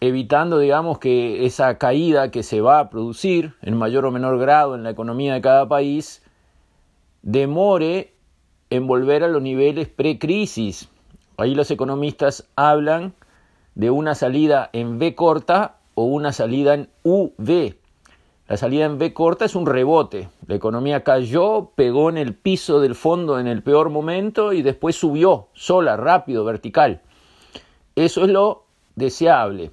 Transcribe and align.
evitando, 0.00 0.58
digamos, 0.58 0.98
que 0.98 1.46
esa 1.46 1.78
caída 1.78 2.30
que 2.30 2.42
se 2.42 2.60
va 2.60 2.80
a 2.80 2.90
producir 2.90 3.54
en 3.62 3.76
mayor 3.76 4.04
o 4.06 4.10
menor 4.10 4.38
grado 4.38 4.74
en 4.74 4.82
la 4.82 4.90
economía 4.90 5.34
de 5.34 5.40
cada 5.40 5.68
país 5.68 6.22
demore 7.22 8.14
en 8.70 8.86
volver 8.86 9.24
a 9.24 9.28
los 9.28 9.42
niveles 9.42 9.88
pre-crisis, 9.88 10.88
Ahí 11.38 11.54
los 11.54 11.70
economistas 11.70 12.48
hablan 12.56 13.14
de 13.76 13.92
una 13.92 14.16
salida 14.16 14.70
en 14.72 14.96
V 14.96 15.14
corta 15.14 15.76
o 15.94 16.02
una 16.02 16.32
salida 16.32 16.74
en 16.74 16.90
UV. 17.04 17.76
La 18.48 18.56
salida 18.56 18.86
en 18.86 18.96
V 18.96 19.14
corta 19.14 19.44
es 19.44 19.54
un 19.54 19.64
rebote. 19.64 20.30
La 20.48 20.56
economía 20.56 21.04
cayó, 21.04 21.70
pegó 21.76 22.10
en 22.10 22.18
el 22.18 22.34
piso 22.34 22.80
del 22.80 22.96
fondo 22.96 23.38
en 23.38 23.46
el 23.46 23.62
peor 23.62 23.88
momento 23.88 24.52
y 24.52 24.62
después 24.62 24.96
subió 24.96 25.46
sola, 25.52 25.96
rápido, 25.96 26.44
vertical. 26.44 27.02
Eso 27.94 28.24
es 28.24 28.30
lo 28.30 28.64
deseable. 28.96 29.70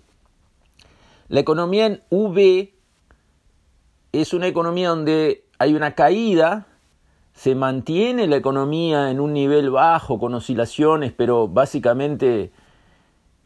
La 1.29 1.39
economía 1.39 1.87
en 1.87 2.01
V 2.11 2.75
es 4.11 4.33
una 4.35 4.45
economía 4.45 4.89
donde 4.89 5.45
hay 5.57 5.73
una 5.73 5.95
caída 5.95 6.67
se 7.35 7.53
mantiene 7.53 8.27
la 8.27 8.37
economía 8.37 9.11
en 9.11 9.19
un 9.19 9.33
nivel 9.33 9.69
bajo, 9.69 10.19
con 10.19 10.33
oscilaciones, 10.33 11.11
pero 11.11 11.49
básicamente 11.49 12.51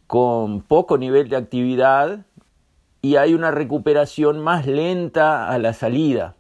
con 0.05 0.61
poco 0.61 0.97
nivel 0.97 1.27
de 1.27 1.35
actividad 1.35 2.19
y 3.01 3.15
hay 3.15 3.33
una 3.33 3.49
recuperación 3.49 4.39
más 4.39 4.67
lenta 4.67 5.49
a 5.49 5.57
la 5.57 5.73
salida. 5.73 6.35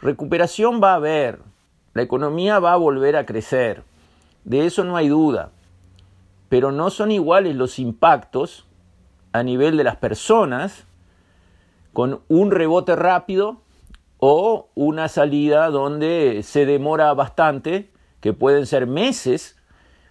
Recuperación 0.00 0.80
va 0.82 0.92
a 0.92 0.96
haber, 0.96 1.40
la 1.94 2.02
economía 2.02 2.60
va 2.60 2.74
a 2.74 2.76
volver 2.76 3.16
a 3.16 3.26
crecer, 3.26 3.82
de 4.44 4.66
eso 4.66 4.84
no 4.84 4.96
hay 4.96 5.08
duda, 5.08 5.50
pero 6.48 6.70
no 6.70 6.90
son 6.90 7.10
iguales 7.10 7.56
los 7.56 7.80
impactos 7.80 8.66
a 9.32 9.42
nivel 9.42 9.76
de 9.76 9.84
las 9.84 9.96
personas 9.96 10.86
con 11.92 12.20
un 12.28 12.52
rebote 12.52 12.94
rápido 12.94 13.65
o 14.18 14.68
una 14.74 15.08
salida 15.08 15.70
donde 15.70 16.42
se 16.42 16.66
demora 16.66 17.12
bastante, 17.14 17.90
que 18.20 18.32
pueden 18.32 18.66
ser 18.66 18.86
meses 18.86 19.56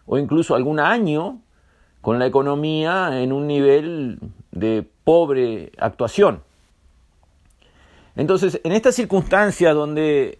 o 0.05 0.17
incluso 0.17 0.55
algún 0.55 0.79
año, 0.79 1.41
con 2.01 2.19
la 2.19 2.27
economía 2.27 3.21
en 3.21 3.33
un 3.33 3.47
nivel 3.47 4.19
de 4.51 4.87
pobre 5.03 5.71
actuación. 5.79 6.43
Entonces, 8.15 8.61
en 8.63 8.71
esta 8.71 8.91
circunstancia 8.91 9.73
donde 9.73 10.37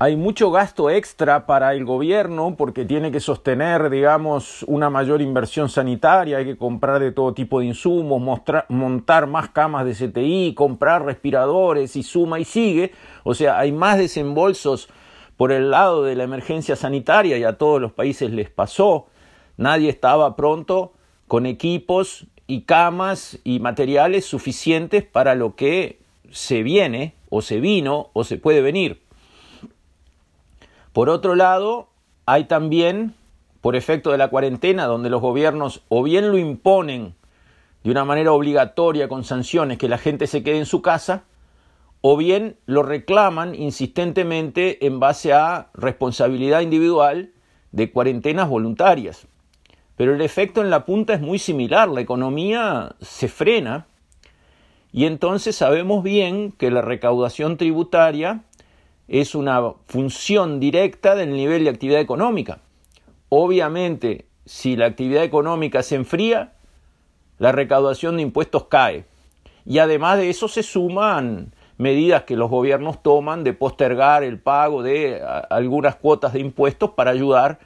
hay 0.00 0.14
mucho 0.14 0.52
gasto 0.52 0.90
extra 0.90 1.44
para 1.44 1.74
el 1.74 1.84
gobierno 1.84 2.54
porque 2.56 2.84
tiene 2.84 3.10
que 3.10 3.18
sostener, 3.18 3.90
digamos, 3.90 4.62
una 4.68 4.90
mayor 4.90 5.20
inversión 5.20 5.68
sanitaria, 5.68 6.38
hay 6.38 6.44
que 6.44 6.56
comprar 6.56 7.00
de 7.00 7.10
todo 7.10 7.34
tipo 7.34 7.58
de 7.58 7.66
insumos, 7.66 8.22
montar 8.68 9.26
más 9.26 9.48
camas 9.48 9.84
de 9.84 9.94
CTI, 9.94 10.54
comprar 10.54 11.04
respiradores 11.04 11.96
y 11.96 12.04
suma 12.04 12.38
y 12.38 12.44
sigue. 12.44 12.92
O 13.24 13.34
sea, 13.34 13.58
hay 13.58 13.72
más 13.72 13.98
desembolsos 13.98 14.88
por 15.36 15.50
el 15.50 15.72
lado 15.72 16.04
de 16.04 16.14
la 16.14 16.22
emergencia 16.22 16.76
sanitaria 16.76 17.36
y 17.36 17.42
a 17.42 17.58
todos 17.58 17.80
los 17.80 17.90
países 17.90 18.30
les 18.30 18.50
pasó. 18.50 19.08
Nadie 19.56 19.90
estaba 19.90 20.36
pronto 20.36 20.92
con 21.26 21.44
equipos 21.44 22.28
y 22.46 22.62
camas 22.62 23.40
y 23.42 23.58
materiales 23.58 24.26
suficientes 24.26 25.02
para 25.02 25.34
lo 25.34 25.56
que 25.56 25.98
se 26.30 26.62
viene 26.62 27.14
o 27.30 27.42
se 27.42 27.58
vino 27.58 28.10
o 28.12 28.22
se 28.22 28.36
puede 28.36 28.62
venir. 28.62 29.07
Por 30.98 31.10
otro 31.10 31.36
lado, 31.36 31.90
hay 32.26 32.46
también, 32.46 33.14
por 33.60 33.76
efecto 33.76 34.10
de 34.10 34.18
la 34.18 34.30
cuarentena, 34.30 34.86
donde 34.86 35.10
los 35.10 35.20
gobiernos 35.20 35.84
o 35.86 36.02
bien 36.02 36.32
lo 36.32 36.38
imponen 36.38 37.14
de 37.84 37.92
una 37.92 38.04
manera 38.04 38.32
obligatoria 38.32 39.08
con 39.08 39.22
sanciones 39.22 39.78
que 39.78 39.88
la 39.88 39.98
gente 39.98 40.26
se 40.26 40.42
quede 40.42 40.58
en 40.58 40.66
su 40.66 40.82
casa, 40.82 41.22
o 42.00 42.16
bien 42.16 42.56
lo 42.66 42.82
reclaman 42.82 43.54
insistentemente 43.54 44.84
en 44.86 44.98
base 44.98 45.32
a 45.32 45.68
responsabilidad 45.72 46.62
individual 46.62 47.30
de 47.70 47.92
cuarentenas 47.92 48.48
voluntarias. 48.48 49.28
Pero 49.94 50.16
el 50.16 50.20
efecto 50.20 50.62
en 50.62 50.70
la 50.70 50.84
punta 50.84 51.14
es 51.14 51.20
muy 51.20 51.38
similar, 51.38 51.86
la 51.86 52.00
economía 52.00 52.96
se 53.00 53.28
frena 53.28 53.86
y 54.90 55.04
entonces 55.04 55.54
sabemos 55.54 56.02
bien 56.02 56.50
que 56.50 56.72
la 56.72 56.82
recaudación 56.82 57.56
tributaria 57.56 58.42
es 59.08 59.34
una 59.34 59.72
función 59.86 60.60
directa 60.60 61.14
del 61.14 61.32
nivel 61.32 61.64
de 61.64 61.70
actividad 61.70 62.00
económica. 62.00 62.60
Obviamente, 63.30 64.26
si 64.44 64.76
la 64.76 64.86
actividad 64.86 65.24
económica 65.24 65.82
se 65.82 65.96
enfría, 65.96 66.52
la 67.38 67.52
recaudación 67.52 68.16
de 68.16 68.22
impuestos 68.22 68.64
cae. 68.64 69.06
Y 69.64 69.78
además 69.78 70.18
de 70.18 70.30
eso 70.30 70.48
se 70.48 70.62
suman 70.62 71.52
medidas 71.78 72.24
que 72.24 72.36
los 72.36 72.50
gobiernos 72.50 73.02
toman 73.02 73.44
de 73.44 73.52
postergar 73.52 74.24
el 74.24 74.38
pago 74.38 74.82
de 74.82 75.22
algunas 75.48 75.96
cuotas 75.96 76.32
de 76.32 76.40
impuestos 76.40 76.90
para 76.90 77.12
ayudar 77.12 77.60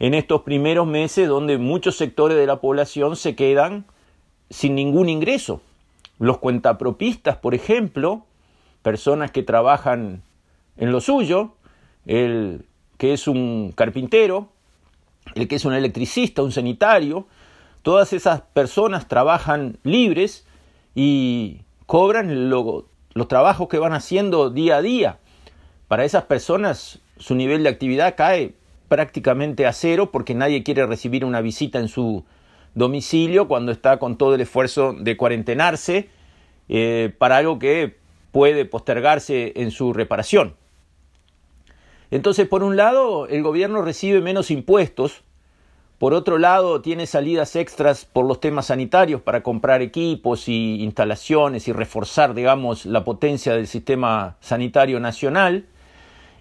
en 0.00 0.12
estos 0.12 0.42
primeros 0.42 0.86
meses 0.86 1.28
donde 1.28 1.56
muchos 1.56 1.96
sectores 1.96 2.36
de 2.36 2.46
la 2.46 2.60
población 2.60 3.16
se 3.16 3.36
quedan 3.36 3.86
sin 4.50 4.74
ningún 4.74 5.08
ingreso. 5.08 5.60
Los 6.18 6.38
cuentapropistas, 6.38 7.36
por 7.36 7.54
ejemplo, 7.54 8.24
personas 8.82 9.30
que 9.30 9.42
trabajan 9.42 10.22
en 10.76 10.92
lo 10.92 11.00
suyo, 11.00 11.54
el 12.06 12.64
que 12.98 13.12
es 13.12 13.28
un 13.28 13.72
carpintero, 13.74 14.48
el 15.34 15.48
que 15.48 15.56
es 15.56 15.64
un 15.64 15.74
electricista, 15.74 16.42
un 16.42 16.52
sanitario, 16.52 17.26
todas 17.82 18.12
esas 18.12 18.40
personas 18.40 19.08
trabajan 19.08 19.78
libres 19.82 20.46
y 20.94 21.62
cobran 21.86 22.48
los 22.48 23.28
trabajos 23.28 23.68
que 23.68 23.78
van 23.78 23.92
haciendo 23.92 24.50
día 24.50 24.76
a 24.76 24.82
día. 24.82 25.18
Para 25.88 26.04
esas 26.04 26.24
personas 26.24 27.00
su 27.18 27.34
nivel 27.34 27.62
de 27.62 27.68
actividad 27.68 28.16
cae 28.16 28.54
prácticamente 28.88 29.66
a 29.66 29.72
cero 29.72 30.10
porque 30.12 30.34
nadie 30.34 30.62
quiere 30.62 30.86
recibir 30.86 31.24
una 31.24 31.40
visita 31.40 31.78
en 31.78 31.88
su 31.88 32.24
domicilio 32.74 33.48
cuando 33.48 33.72
está 33.72 33.98
con 33.98 34.16
todo 34.16 34.34
el 34.34 34.40
esfuerzo 34.40 34.92
de 34.92 35.16
cuarentenarse 35.16 36.08
eh, 36.68 37.14
para 37.18 37.36
algo 37.36 37.58
que 37.58 37.96
puede 38.32 38.64
postergarse 38.64 39.52
en 39.56 39.70
su 39.70 39.92
reparación. 39.92 40.56
Entonces, 42.14 42.46
por 42.46 42.62
un 42.62 42.76
lado, 42.76 43.26
el 43.26 43.42
gobierno 43.42 43.82
recibe 43.82 44.20
menos 44.20 44.52
impuestos, 44.52 45.24
por 45.98 46.14
otro 46.14 46.38
lado, 46.38 46.80
tiene 46.80 47.08
salidas 47.08 47.56
extras 47.56 48.04
por 48.04 48.24
los 48.24 48.38
temas 48.38 48.66
sanitarios 48.66 49.20
para 49.20 49.42
comprar 49.42 49.82
equipos 49.82 50.48
y 50.48 50.80
instalaciones 50.84 51.66
y 51.66 51.72
reforzar, 51.72 52.34
digamos, 52.34 52.86
la 52.86 53.02
potencia 53.02 53.54
del 53.54 53.66
sistema 53.66 54.36
sanitario 54.38 55.00
nacional. 55.00 55.66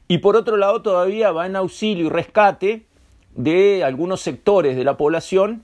Y 0.08 0.20
por 0.20 0.36
otro 0.36 0.58
lado, 0.58 0.84
todavía 0.84 1.32
va 1.32 1.48
en 1.48 1.56
auxilio 1.56 2.06
y 2.06 2.10
rescate 2.10 2.86
de 3.34 3.84
algunos 3.84 4.22
sectores 4.22 4.76
de 4.76 4.84
la 4.84 4.96
población, 4.96 5.64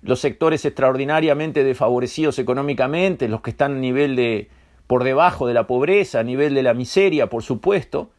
los 0.00 0.20
sectores 0.20 0.64
extraordinariamente 0.64 1.62
desfavorecidos 1.62 2.38
económicamente, 2.38 3.28
los 3.28 3.42
que 3.42 3.50
están 3.50 3.72
a 3.72 3.80
nivel 3.80 4.16
de 4.16 4.48
por 4.86 5.04
debajo 5.04 5.46
de 5.46 5.52
la 5.52 5.66
pobreza, 5.66 6.20
a 6.20 6.24
nivel 6.24 6.54
de 6.54 6.62
la 6.62 6.72
miseria, 6.72 7.28
por 7.28 7.42
supuesto, 7.42 8.12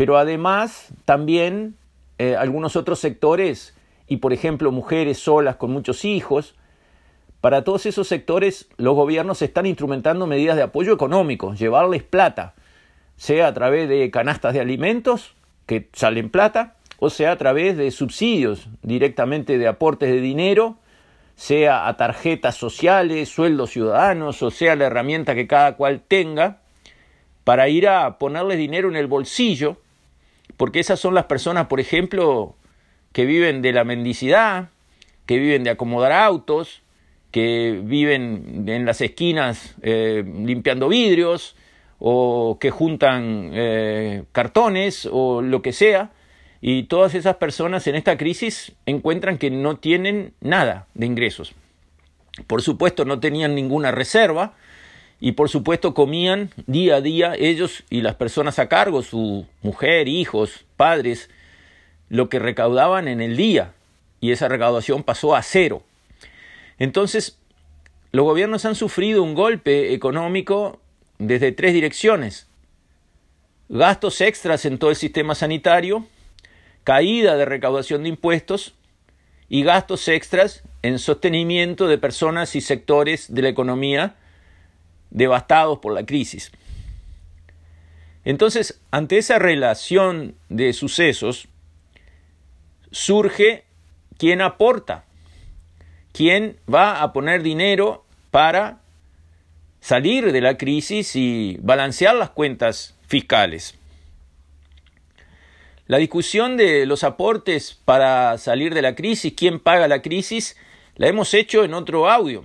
pero 0.00 0.16
además 0.16 0.88
también 1.04 1.74
eh, 2.16 2.34
algunos 2.34 2.74
otros 2.74 3.00
sectores, 3.00 3.76
y 4.06 4.16
por 4.16 4.32
ejemplo 4.32 4.72
mujeres 4.72 5.18
solas 5.18 5.56
con 5.56 5.72
muchos 5.72 6.06
hijos, 6.06 6.54
para 7.42 7.64
todos 7.64 7.84
esos 7.84 8.08
sectores 8.08 8.66
los 8.78 8.94
gobiernos 8.94 9.42
están 9.42 9.66
instrumentando 9.66 10.26
medidas 10.26 10.56
de 10.56 10.62
apoyo 10.62 10.94
económico, 10.94 11.52
llevarles 11.52 12.02
plata, 12.02 12.54
sea 13.18 13.48
a 13.48 13.52
través 13.52 13.90
de 13.90 14.10
canastas 14.10 14.54
de 14.54 14.60
alimentos 14.60 15.34
que 15.66 15.90
salen 15.92 16.30
plata, 16.30 16.76
o 16.98 17.10
sea 17.10 17.32
a 17.32 17.36
través 17.36 17.76
de 17.76 17.90
subsidios 17.90 18.68
directamente 18.80 19.58
de 19.58 19.68
aportes 19.68 20.08
de 20.08 20.22
dinero, 20.22 20.78
sea 21.36 21.86
a 21.88 21.98
tarjetas 21.98 22.54
sociales, 22.54 23.28
sueldos 23.28 23.68
ciudadanos, 23.68 24.42
o 24.42 24.50
sea 24.50 24.76
la 24.76 24.86
herramienta 24.86 25.34
que 25.34 25.46
cada 25.46 25.76
cual 25.76 26.00
tenga, 26.00 26.60
para 27.44 27.68
ir 27.68 27.86
a 27.86 28.16
ponerles 28.16 28.56
dinero 28.56 28.88
en 28.88 28.96
el 28.96 29.06
bolsillo, 29.06 29.76
porque 30.60 30.78
esas 30.78 31.00
son 31.00 31.14
las 31.14 31.24
personas, 31.24 31.68
por 31.68 31.80
ejemplo, 31.80 32.54
que 33.14 33.24
viven 33.24 33.62
de 33.62 33.72
la 33.72 33.82
mendicidad, 33.82 34.68
que 35.24 35.38
viven 35.38 35.64
de 35.64 35.70
acomodar 35.70 36.12
autos, 36.12 36.82
que 37.30 37.80
viven 37.82 38.66
en 38.68 38.84
las 38.84 39.00
esquinas 39.00 39.74
eh, 39.80 40.22
limpiando 40.22 40.90
vidrios 40.90 41.56
o 41.98 42.58
que 42.60 42.70
juntan 42.70 43.52
eh, 43.54 44.24
cartones 44.32 45.08
o 45.10 45.40
lo 45.40 45.62
que 45.62 45.72
sea. 45.72 46.10
Y 46.60 46.82
todas 46.82 47.14
esas 47.14 47.36
personas 47.36 47.86
en 47.86 47.94
esta 47.94 48.18
crisis 48.18 48.72
encuentran 48.84 49.38
que 49.38 49.50
no 49.50 49.78
tienen 49.78 50.34
nada 50.42 50.88
de 50.92 51.06
ingresos. 51.06 51.54
Por 52.46 52.60
supuesto 52.60 53.06
no 53.06 53.18
tenían 53.18 53.54
ninguna 53.54 53.92
reserva 53.92 54.52
y 55.20 55.32
por 55.32 55.50
supuesto 55.50 55.92
comían 55.92 56.50
día 56.66 56.96
a 56.96 57.00
día 57.02 57.34
ellos 57.38 57.84
y 57.90 58.00
las 58.00 58.14
personas 58.14 58.58
a 58.58 58.68
cargo, 58.68 59.02
su 59.02 59.46
mujer, 59.62 60.08
hijos, 60.08 60.64
padres, 60.76 61.28
lo 62.08 62.30
que 62.30 62.38
recaudaban 62.38 63.06
en 63.06 63.20
el 63.20 63.36
día 63.36 63.74
y 64.20 64.32
esa 64.32 64.48
recaudación 64.48 65.02
pasó 65.02 65.36
a 65.36 65.42
cero. 65.42 65.82
Entonces, 66.78 67.38
los 68.12 68.24
gobiernos 68.24 68.64
han 68.64 68.74
sufrido 68.74 69.22
un 69.22 69.34
golpe 69.34 69.92
económico 69.92 70.80
desde 71.18 71.52
tres 71.52 71.74
direcciones. 71.74 72.48
Gastos 73.68 74.20
extras 74.22 74.64
en 74.64 74.78
todo 74.78 74.90
el 74.90 74.96
sistema 74.96 75.34
sanitario, 75.34 76.06
caída 76.82 77.36
de 77.36 77.44
recaudación 77.44 78.02
de 78.02 78.08
impuestos 78.08 78.74
y 79.48 79.62
gastos 79.62 80.08
extras 80.08 80.64
en 80.82 80.98
sostenimiento 80.98 81.86
de 81.86 81.98
personas 81.98 82.56
y 82.56 82.62
sectores 82.62 83.32
de 83.32 83.42
la 83.42 83.48
economía 83.50 84.16
devastados 85.10 85.78
por 85.78 85.92
la 85.92 86.04
crisis. 86.04 86.52
Entonces, 88.24 88.80
ante 88.90 89.18
esa 89.18 89.38
relación 89.38 90.34
de 90.48 90.72
sucesos, 90.72 91.48
surge 92.90 93.64
quien 94.18 94.40
aporta, 94.40 95.04
quien 96.12 96.58
va 96.72 97.02
a 97.02 97.12
poner 97.12 97.42
dinero 97.42 98.04
para 98.30 98.80
salir 99.80 100.32
de 100.32 100.40
la 100.40 100.58
crisis 100.58 101.16
y 101.16 101.56
balancear 101.62 102.14
las 102.14 102.30
cuentas 102.30 102.94
fiscales. 103.06 103.76
La 105.86 105.98
discusión 105.98 106.56
de 106.56 106.86
los 106.86 107.02
aportes 107.02 107.76
para 107.84 108.38
salir 108.38 108.74
de 108.74 108.82
la 108.82 108.94
crisis, 108.94 109.32
quién 109.36 109.58
paga 109.58 109.88
la 109.88 110.02
crisis, 110.02 110.56
la 110.94 111.08
hemos 111.08 111.34
hecho 111.34 111.64
en 111.64 111.74
otro 111.74 112.08
audio. 112.08 112.44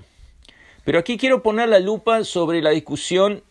Pero 0.86 1.00
aquí 1.00 1.18
quiero 1.18 1.44
poner 1.44 1.68
la 1.68 1.80
lupa 1.80 2.24
sobre 2.24 2.62
la 2.62 2.70
discusión 2.70 3.44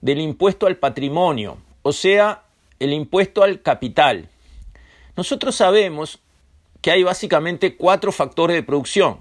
del 0.00 0.20
impuesto 0.20 0.66
al 0.66 0.76
patrimonio, 0.76 1.58
o 1.82 1.92
sea, 1.92 2.42
el 2.80 2.92
impuesto 2.92 3.42
al 3.42 3.62
capital. 3.62 4.28
Nosotros 5.16 5.54
sabemos 5.54 6.18
que 6.80 6.90
hay 6.90 7.02
básicamente 7.02 7.76
cuatro 7.76 8.10
factores 8.10 8.56
de 8.56 8.62
producción. 8.62 9.18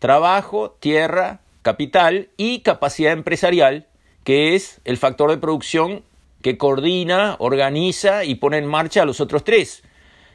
Trabajo, 0.00 0.76
tierra, 0.80 1.40
capital 1.62 2.28
y 2.36 2.60
capacidad 2.60 3.12
empresarial, 3.12 3.86
que 4.24 4.56
es 4.56 4.80
el 4.84 4.96
factor 4.96 5.30
de 5.30 5.38
producción 5.38 6.02
que 6.40 6.58
coordina, 6.58 7.36
organiza 7.38 8.24
y 8.24 8.34
pone 8.34 8.58
en 8.58 8.66
marcha 8.66 9.02
a 9.02 9.06
los 9.06 9.20
otros 9.20 9.44
tres. 9.44 9.84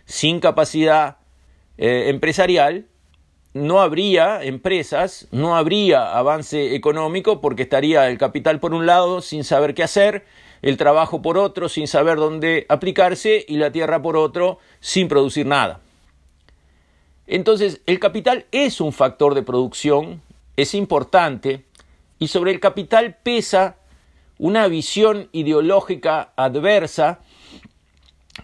Sin 0.05 0.39
capacidad 0.39 1.17
eh, 1.77 2.05
empresarial 2.07 2.85
no 3.57 3.81
habría 3.81 4.43
empresas, 4.43 5.27
no 5.31 5.55
habría 5.55 6.17
avance 6.17 6.75
económico 6.75 7.41
porque 7.41 7.63
estaría 7.63 8.07
el 8.09 8.17
capital 8.17 8.59
por 8.59 8.73
un 8.73 8.85
lado 8.85 9.21
sin 9.21 9.43
saber 9.43 9.73
qué 9.73 9.83
hacer, 9.83 10.25
el 10.61 10.77
trabajo 10.77 11.21
por 11.21 11.37
otro 11.37 11.69
sin 11.69 11.87
saber 11.87 12.17
dónde 12.17 12.65
aplicarse 12.69 13.45
y 13.47 13.57
la 13.57 13.71
tierra 13.71 14.01
por 14.01 14.17
otro 14.17 14.59
sin 14.79 15.07
producir 15.07 15.45
nada. 15.45 15.81
Entonces, 17.27 17.81
el 17.85 17.99
capital 17.99 18.45
es 18.51 18.79
un 18.79 18.93
factor 18.93 19.35
de 19.35 19.43
producción, 19.43 20.21
es 20.55 20.73
importante, 20.73 21.65
y 22.19 22.29
sobre 22.29 22.51
el 22.51 22.59
capital 22.59 23.17
pesa 23.21 23.77
una 24.37 24.67
visión 24.67 25.29
ideológica 25.31 26.31
adversa 26.35 27.19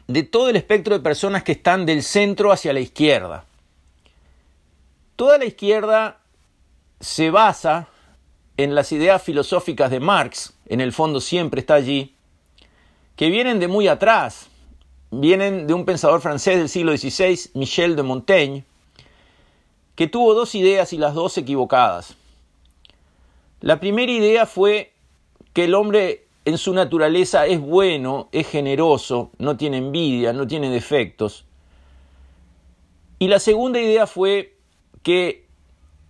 de 0.07 0.23
todo 0.23 0.49
el 0.49 0.55
espectro 0.55 0.97
de 0.97 1.03
personas 1.03 1.43
que 1.43 1.53
están 1.53 1.85
del 1.85 2.03
centro 2.03 2.51
hacia 2.51 2.73
la 2.73 2.79
izquierda. 2.79 3.45
Toda 5.15 5.37
la 5.37 5.45
izquierda 5.45 6.21
se 6.99 7.29
basa 7.29 7.87
en 8.57 8.75
las 8.75 8.91
ideas 8.91 9.21
filosóficas 9.21 9.91
de 9.91 9.99
Marx, 9.99 10.53
en 10.67 10.81
el 10.81 10.91
fondo 10.91 11.21
siempre 11.21 11.61
está 11.61 11.75
allí, 11.75 12.15
que 13.15 13.29
vienen 13.29 13.59
de 13.59 13.67
muy 13.67 13.87
atrás, 13.87 14.47
vienen 15.11 15.67
de 15.67 15.73
un 15.73 15.85
pensador 15.85 16.21
francés 16.21 16.57
del 16.57 16.69
siglo 16.69 16.95
XVI, 16.95 17.51
Michel 17.53 17.95
de 17.95 18.03
Montaigne, 18.03 18.65
que 19.95 20.07
tuvo 20.07 20.33
dos 20.33 20.55
ideas 20.55 20.93
y 20.93 20.97
las 20.97 21.13
dos 21.13 21.37
equivocadas. 21.37 22.15
La 23.61 23.79
primera 23.79 24.11
idea 24.11 24.45
fue 24.45 24.93
que 25.53 25.65
el 25.65 25.75
hombre 25.75 26.25
en 26.45 26.57
su 26.57 26.73
naturaleza 26.73 27.45
es 27.45 27.61
bueno, 27.61 28.27
es 28.31 28.47
generoso, 28.47 29.31
no 29.37 29.55
tiene 29.55 29.77
envidia, 29.77 30.33
no 30.33 30.47
tiene 30.47 30.69
defectos. 30.69 31.45
Y 33.19 33.27
la 33.27 33.39
segunda 33.39 33.79
idea 33.79 34.07
fue 34.07 34.52
que 35.03 35.45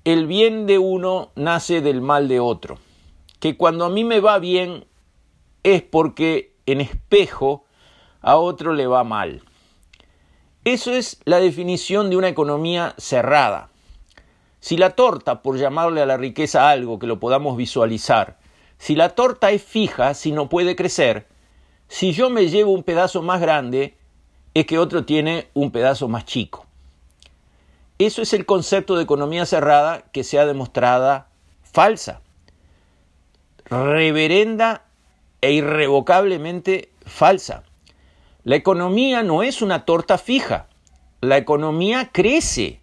el 0.05 0.27
bien 0.27 0.67
de 0.67 0.77
uno 0.77 1.31
nace 1.35 1.81
del 1.81 2.01
mal 2.01 2.27
de 2.27 2.39
otro, 2.39 2.77
que 3.39 3.57
cuando 3.57 3.85
a 3.85 3.89
mí 3.89 4.03
me 4.03 4.19
va 4.19 4.39
bien 4.39 4.85
es 5.63 5.81
porque 5.81 6.55
en 6.65 6.81
espejo 6.81 7.65
a 8.21 8.37
otro 8.37 8.73
le 8.73 8.87
va 8.87 9.03
mal. 9.03 9.43
Eso 10.63 10.93
es 10.93 11.19
la 11.25 11.39
definición 11.39 12.09
de 12.09 12.17
una 12.17 12.29
economía 12.29 12.93
cerrada. 12.97 13.69
Si 14.59 14.77
la 14.77 14.91
torta, 14.91 15.41
por 15.41 15.57
llamarle 15.57 16.01
a 16.01 16.05
la 16.05 16.15
riqueza 16.15 16.69
algo 16.69 16.99
que 16.99 17.07
lo 17.07 17.19
podamos 17.19 17.57
visualizar, 17.57 18.39
si 18.77 18.95
la 18.95 19.09
torta 19.09 19.51
es 19.51 19.63
fija, 19.63 20.13
si 20.13 20.31
no 20.31 20.47
puede 20.47 20.75
crecer, 20.75 21.27
si 21.87 22.13
yo 22.13 22.29
me 22.29 22.47
llevo 22.47 22.71
un 22.71 22.83
pedazo 22.83 23.21
más 23.21 23.41
grande, 23.41 23.97
es 24.53 24.65
que 24.65 24.77
otro 24.77 25.03
tiene 25.03 25.49
un 25.53 25.71
pedazo 25.71 26.07
más 26.07 26.25
chico. 26.25 26.65
Eso 27.99 28.21
es 28.21 28.33
el 28.33 28.45
concepto 28.45 28.95
de 28.95 29.03
economía 29.03 29.45
cerrada 29.45 30.05
que 30.11 30.23
se 30.23 30.39
ha 30.39 30.45
demostrado 30.45 31.25
falsa, 31.63 32.21
reverenda 33.65 34.85
e 35.41 35.51
irrevocablemente 35.53 36.89
falsa. 37.05 37.63
La 38.43 38.55
economía 38.55 39.23
no 39.23 39.43
es 39.43 39.61
una 39.61 39.85
torta 39.85 40.17
fija, 40.17 40.67
la 41.21 41.37
economía 41.37 42.09
crece. 42.11 42.81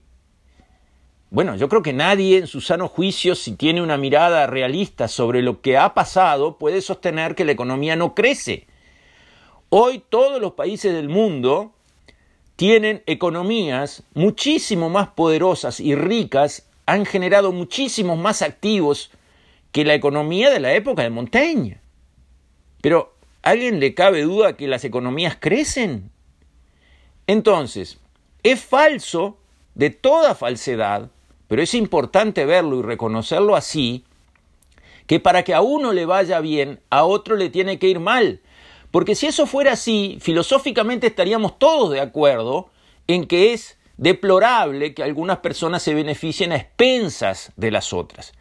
Bueno, 1.31 1.57
yo 1.57 1.69
creo 1.69 1.83
que 1.83 1.93
nadie 1.93 2.39
en 2.39 2.47
su 2.47 2.61
sano 2.61 2.89
juicio, 2.89 3.35
si 3.35 3.57
tiene 3.57 3.83
una 3.83 3.97
mirada 3.97 4.47
realista 4.47 5.07
sobre 5.07 5.43
lo 5.43 5.61
que 5.61 5.77
ha 5.77 5.93
pasado, 5.95 6.57
puede 6.57 6.81
sostener 6.81 7.35
que 7.35 7.45
la 7.45 7.53
economía 7.53 7.97
no 7.97 8.15
crece. 8.15 8.67
Hoy 9.69 10.03
todos 10.09 10.41
los 10.41 10.53
países 10.53 10.93
del 10.93 11.09
mundo 11.09 11.73
tienen 12.61 13.03
economías 13.07 14.03
muchísimo 14.13 14.91
más 14.91 15.09
poderosas 15.09 15.81
y 15.81 15.95
ricas, 15.95 16.69
han 16.85 17.07
generado 17.07 17.53
muchísimos 17.53 18.19
más 18.19 18.43
activos 18.43 19.11
que 19.73 19.83
la 19.83 19.95
economía 19.95 20.51
de 20.51 20.61
la 20.61 20.75
época 20.75 21.03
de 21.03 21.09
Montaigne. 21.09 21.81
Pero, 22.83 23.15
¿a 23.43 23.53
alguien 23.53 23.81
le 23.81 23.95
cabe 23.95 24.25
duda 24.25 24.59
que 24.59 24.69
las 24.69 24.85
economías 24.85 25.39
crecen? 25.41 26.11
Entonces, 27.27 27.99
es 28.43 28.61
falso, 28.61 29.39
de 29.75 29.89
toda 29.89 30.35
falsedad, 30.35 31.09
pero 31.49 31.63
es 31.63 31.73
importante 31.73 32.45
verlo 32.45 32.81
y 32.81 32.83
reconocerlo 32.83 33.57
así, 33.57 34.05
que 35.07 35.19
para 35.19 35.45
que 35.45 35.55
a 35.55 35.63
uno 35.63 35.95
le 35.95 36.05
vaya 36.05 36.41
bien, 36.41 36.81
a 36.91 37.05
otro 37.05 37.37
le 37.37 37.49
tiene 37.49 37.79
que 37.79 37.89
ir 37.89 38.01
mal. 38.01 38.43
Porque 38.91 39.15
si 39.15 39.27
eso 39.27 39.47
fuera 39.47 39.73
así, 39.73 40.19
filosóficamente 40.21 41.07
estaríamos 41.07 41.59
todos 41.59 41.91
de 41.91 42.01
acuerdo 42.01 42.71
en 43.07 43.27
que 43.27 43.53
es 43.53 43.79
deplorable 43.97 44.95
que 44.95 45.03
algunas 45.03 45.39
personas 45.39 45.83
se 45.83 45.95
beneficien 45.95 46.53
a 46.53 46.57
expensas 46.57 47.53
de 47.57 47.71
las 47.71 47.93
otras. 47.93 48.33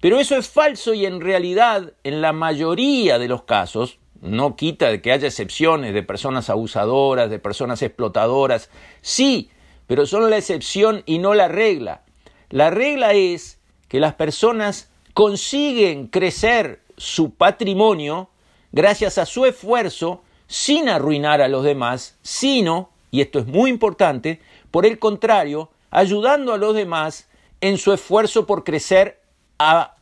Pero 0.00 0.18
eso 0.18 0.36
es 0.36 0.48
falso 0.48 0.92
y 0.94 1.06
en 1.06 1.20
realidad, 1.20 1.94
en 2.04 2.20
la 2.20 2.32
mayoría 2.32 3.18
de 3.18 3.28
los 3.28 3.44
casos, 3.44 3.98
no 4.20 4.56
quita 4.56 4.88
de 4.88 5.00
que 5.00 5.12
haya 5.12 5.28
excepciones 5.28 5.94
de 5.94 6.02
personas 6.02 6.50
abusadoras, 6.50 7.30
de 7.30 7.38
personas 7.38 7.82
explotadoras, 7.82 8.70
sí, 9.00 9.50
pero 9.86 10.06
son 10.06 10.28
la 10.28 10.36
excepción 10.36 11.02
y 11.06 11.18
no 11.18 11.34
la 11.34 11.48
regla. 11.48 12.02
La 12.50 12.70
regla 12.70 13.12
es 13.12 13.60
que 13.88 14.00
las 14.00 14.14
personas 14.14 14.90
consiguen 15.14 16.08
crecer 16.08 16.82
su 16.96 17.34
patrimonio 17.34 18.28
gracias 18.72 19.18
a 19.18 19.26
su 19.26 19.44
esfuerzo 19.46 20.22
sin 20.46 20.88
arruinar 20.88 21.42
a 21.42 21.48
los 21.48 21.64
demás, 21.64 22.18
sino, 22.22 22.90
y 23.10 23.20
esto 23.20 23.38
es 23.38 23.46
muy 23.46 23.70
importante, 23.70 24.40
por 24.70 24.86
el 24.86 24.98
contrario, 24.98 25.70
ayudando 25.90 26.52
a 26.52 26.58
los 26.58 26.74
demás 26.74 27.28
en 27.60 27.78
su 27.78 27.92
esfuerzo 27.92 28.46
por 28.46 28.64
crecer 28.64 29.20
a 29.58 29.96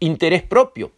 interés 0.00 0.42
propio. 0.42 0.92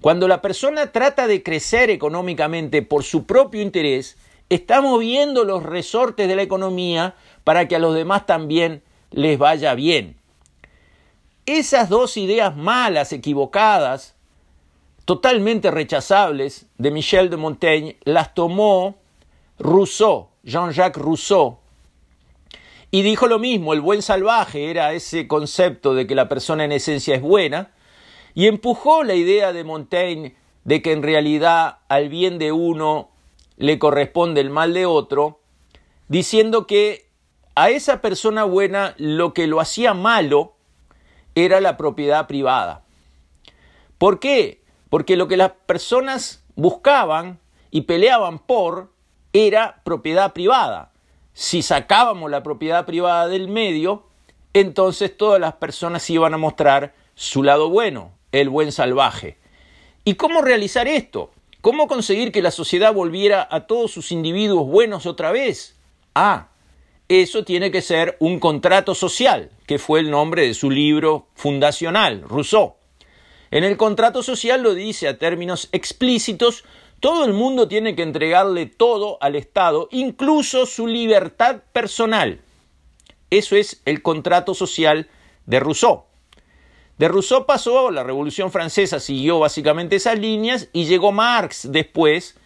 Cuando 0.00 0.26
la 0.26 0.42
persona 0.42 0.92
trata 0.92 1.26
de 1.26 1.42
crecer 1.42 1.88
económicamente 1.90 2.82
por 2.82 3.04
su 3.04 3.24
propio 3.24 3.62
interés, 3.62 4.16
está 4.48 4.80
moviendo 4.80 5.44
los 5.44 5.62
resortes 5.62 6.28
de 6.28 6.36
la 6.36 6.42
economía 6.42 7.14
para 7.44 7.68
que 7.68 7.76
a 7.76 7.78
los 7.78 7.94
demás 7.94 8.26
también 8.26 8.82
les 9.10 9.38
vaya 9.38 9.74
bien. 9.74 10.16
Esas 11.46 11.88
dos 11.88 12.16
ideas 12.16 12.56
malas, 12.56 13.12
equivocadas, 13.12 14.14
totalmente 15.12 15.70
rechazables 15.70 16.64
de 16.78 16.90
Michel 16.90 17.28
de 17.28 17.36
Montaigne, 17.36 17.98
las 18.04 18.32
tomó 18.32 18.96
Rousseau, 19.58 20.30
Jean-Jacques 20.42 21.02
Rousseau, 21.02 21.58
y 22.90 23.02
dijo 23.02 23.26
lo 23.26 23.38
mismo, 23.38 23.74
el 23.74 23.82
buen 23.82 24.00
salvaje 24.00 24.70
era 24.70 24.94
ese 24.94 25.28
concepto 25.28 25.94
de 25.94 26.06
que 26.06 26.14
la 26.14 26.30
persona 26.30 26.64
en 26.64 26.72
esencia 26.72 27.14
es 27.14 27.20
buena, 27.20 27.72
y 28.32 28.46
empujó 28.46 29.04
la 29.04 29.12
idea 29.12 29.52
de 29.52 29.64
Montaigne 29.64 30.34
de 30.64 30.80
que 30.80 30.92
en 30.92 31.02
realidad 31.02 31.80
al 31.88 32.08
bien 32.08 32.38
de 32.38 32.52
uno 32.52 33.10
le 33.58 33.78
corresponde 33.78 34.40
el 34.40 34.48
mal 34.48 34.72
de 34.72 34.86
otro, 34.86 35.40
diciendo 36.08 36.66
que 36.66 37.10
a 37.54 37.68
esa 37.68 38.00
persona 38.00 38.44
buena 38.44 38.94
lo 38.96 39.34
que 39.34 39.46
lo 39.46 39.60
hacía 39.60 39.92
malo 39.92 40.54
era 41.34 41.60
la 41.60 41.76
propiedad 41.76 42.26
privada. 42.26 42.82
¿Por 43.98 44.18
qué? 44.18 44.61
Porque 44.92 45.16
lo 45.16 45.26
que 45.26 45.38
las 45.38 45.52
personas 45.64 46.44
buscaban 46.54 47.40
y 47.70 47.80
peleaban 47.80 48.38
por 48.38 48.92
era 49.32 49.80
propiedad 49.84 50.34
privada. 50.34 50.92
Si 51.32 51.62
sacábamos 51.62 52.30
la 52.30 52.42
propiedad 52.42 52.84
privada 52.84 53.26
del 53.26 53.48
medio, 53.48 54.02
entonces 54.52 55.16
todas 55.16 55.40
las 55.40 55.54
personas 55.54 56.10
iban 56.10 56.34
a 56.34 56.36
mostrar 56.36 56.94
su 57.14 57.42
lado 57.42 57.70
bueno, 57.70 58.12
el 58.32 58.50
buen 58.50 58.70
salvaje. 58.70 59.38
¿Y 60.04 60.16
cómo 60.16 60.42
realizar 60.42 60.86
esto? 60.86 61.30
¿Cómo 61.62 61.88
conseguir 61.88 62.30
que 62.30 62.42
la 62.42 62.50
sociedad 62.50 62.92
volviera 62.92 63.48
a 63.50 63.66
todos 63.66 63.92
sus 63.92 64.12
individuos 64.12 64.66
buenos 64.66 65.06
otra 65.06 65.32
vez? 65.32 65.74
Ah, 66.14 66.48
eso 67.08 67.44
tiene 67.44 67.70
que 67.70 67.80
ser 67.80 68.18
un 68.20 68.38
contrato 68.38 68.94
social, 68.94 69.52
que 69.66 69.78
fue 69.78 70.00
el 70.00 70.10
nombre 70.10 70.46
de 70.46 70.52
su 70.52 70.70
libro 70.70 71.28
fundacional, 71.34 72.24
Rousseau. 72.28 72.74
En 73.52 73.64
el 73.64 73.76
contrato 73.76 74.22
social 74.22 74.62
lo 74.62 74.72
dice 74.72 75.08
a 75.08 75.18
términos 75.18 75.68
explícitos, 75.72 76.64
todo 77.00 77.26
el 77.26 77.34
mundo 77.34 77.68
tiene 77.68 77.94
que 77.94 78.02
entregarle 78.02 78.64
todo 78.64 79.18
al 79.20 79.36
Estado, 79.36 79.88
incluso 79.92 80.64
su 80.64 80.86
libertad 80.86 81.60
personal. 81.70 82.40
Eso 83.28 83.54
es 83.54 83.82
el 83.84 84.00
contrato 84.00 84.54
social 84.54 85.10
de 85.44 85.60
Rousseau. 85.60 86.04
De 86.96 87.08
Rousseau 87.08 87.44
pasó, 87.44 87.90
la 87.90 88.02
Revolución 88.02 88.50
Francesa 88.50 89.00
siguió 89.00 89.40
básicamente 89.40 89.96
esas 89.96 90.18
líneas 90.18 90.70
y 90.72 90.86
llegó 90.86 91.12
Marx 91.12 91.70
después, 91.70 92.38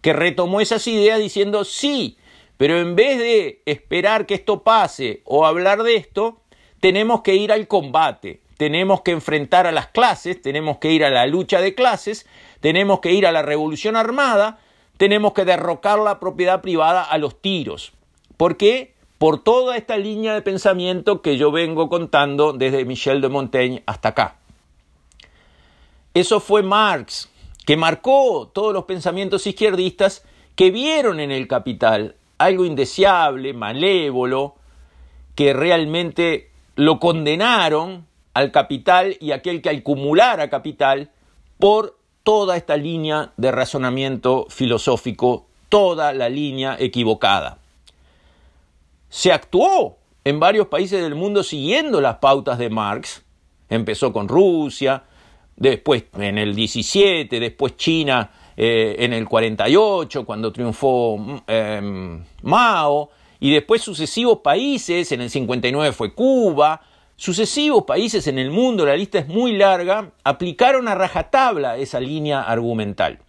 que 0.00 0.14
retomó 0.14 0.62
esas 0.62 0.86
ideas 0.86 1.18
diciendo 1.18 1.66
sí, 1.66 2.16
pero 2.56 2.80
en 2.80 2.96
vez 2.96 3.18
de 3.18 3.62
esperar 3.66 4.24
que 4.24 4.32
esto 4.32 4.62
pase 4.62 5.20
o 5.26 5.44
hablar 5.44 5.82
de 5.82 5.96
esto, 5.96 6.40
tenemos 6.80 7.20
que 7.20 7.34
ir 7.34 7.52
al 7.52 7.68
combate, 7.68 8.40
tenemos 8.64 9.02
que 9.02 9.10
enfrentar 9.10 9.66
a 9.66 9.72
las 9.72 9.88
clases, 9.88 10.40
tenemos 10.40 10.78
que 10.78 10.90
ir 10.90 11.04
a 11.04 11.10
la 11.10 11.26
lucha 11.26 11.60
de 11.60 11.74
clases, 11.74 12.26
tenemos 12.60 13.00
que 13.00 13.12
ir 13.12 13.26
a 13.26 13.30
la 13.30 13.42
revolución 13.42 13.94
armada, 13.94 14.58
tenemos 14.96 15.34
que 15.34 15.44
derrocar 15.44 15.98
la 15.98 16.18
propiedad 16.18 16.62
privada 16.62 17.02
a 17.02 17.18
los 17.18 17.42
tiros. 17.42 17.92
¿Por 18.38 18.56
qué? 18.56 18.94
por 19.18 19.42
toda 19.42 19.76
esta 19.76 19.98
línea 19.98 20.32
de 20.32 20.40
pensamiento 20.40 21.20
que 21.20 21.36
yo 21.36 21.52
vengo 21.52 21.90
contando 21.90 22.54
desde 22.54 22.86
Michel 22.86 23.20
de 23.20 23.28
Montaigne 23.28 23.82
hasta 23.84 24.08
acá. 24.08 24.36
Eso 26.14 26.40
fue 26.40 26.62
Marx, 26.62 27.30
que 27.66 27.76
marcó 27.76 28.50
todos 28.52 28.72
los 28.72 28.84
pensamientos 28.84 29.46
izquierdistas 29.46 30.24
que 30.56 30.70
vieron 30.70 31.20
en 31.20 31.30
el 31.30 31.48
capital 31.48 32.16
algo 32.38 32.64
indeseable, 32.64 33.52
malévolo, 33.52 34.54
que 35.34 35.52
realmente 35.52 36.50
lo 36.76 36.98
condenaron 36.98 38.06
al 38.34 38.52
capital 38.52 39.16
y 39.20 39.32
aquel 39.32 39.62
que 39.62 39.70
acumulara 39.70 40.50
capital 40.50 41.10
por 41.58 41.98
toda 42.22 42.56
esta 42.56 42.76
línea 42.76 43.32
de 43.36 43.52
razonamiento 43.52 44.46
filosófico, 44.50 45.46
toda 45.68 46.12
la 46.12 46.28
línea 46.28 46.76
equivocada 46.78 47.58
se 49.14 49.30
actuó 49.30 49.98
en 50.24 50.40
varios 50.40 50.66
países 50.66 51.00
del 51.00 51.14
mundo 51.14 51.44
siguiendo 51.44 52.00
las 52.00 52.16
pautas 52.16 52.58
de 52.58 52.68
Marx. 52.68 53.22
Empezó 53.68 54.12
con 54.12 54.26
Rusia, 54.26 55.04
después 55.54 56.06
en 56.18 56.36
el 56.36 56.52
17, 56.52 57.38
después 57.38 57.76
China 57.76 58.32
eh, 58.56 58.96
en 58.98 59.12
el 59.12 59.28
48, 59.28 60.24
cuando 60.26 60.50
triunfó 60.52 61.42
em, 61.46 62.24
Mao, 62.42 63.10
y 63.38 63.52
después 63.52 63.82
sucesivos 63.82 64.40
países, 64.40 65.12
en 65.12 65.20
el 65.20 65.30
59 65.30 65.92
fue 65.92 66.12
Cuba, 66.12 66.80
sucesivos 67.16 67.84
países 67.84 68.26
en 68.26 68.38
el 68.38 68.50
mundo, 68.50 68.86
la 68.86 68.96
lista 68.96 69.18
es 69.18 69.28
muy 69.28 69.52
larga, 69.52 70.12
aplicaron 70.24 70.88
a 70.88 70.94
rajatabla 70.94 71.76
esa 71.76 72.00
línea 72.00 72.42
argumental. 72.42 73.20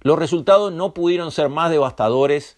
Los 0.00 0.18
resultados 0.18 0.72
no 0.72 0.94
pudieron 0.94 1.32
ser 1.32 1.48
más 1.48 1.70
devastadores 1.70 2.56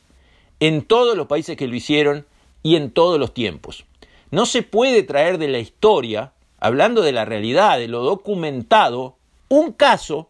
en 0.61 0.83
todos 0.83 1.17
los 1.17 1.27
países 1.27 1.57
que 1.57 1.69
lo 1.69 1.77
hicieron 1.77 2.27
y 2.63 2.77
en 2.77 2.91
todos 2.91 3.19
los 3.19 3.35
tiempos. 3.35 3.85
No 4.31 4.47
se 4.47 4.63
puede 4.63 5.03
traer 5.03 5.39
de 5.39 5.49
la 5.49 5.59
historia, 5.59 6.33
hablando 6.59 7.03
de 7.03 7.13
la 7.13 7.25
realidad, 7.25 7.79
de 7.79 7.89
lo 7.89 8.03
documentado, 8.03 9.17
un 9.49 9.73
caso 9.73 10.29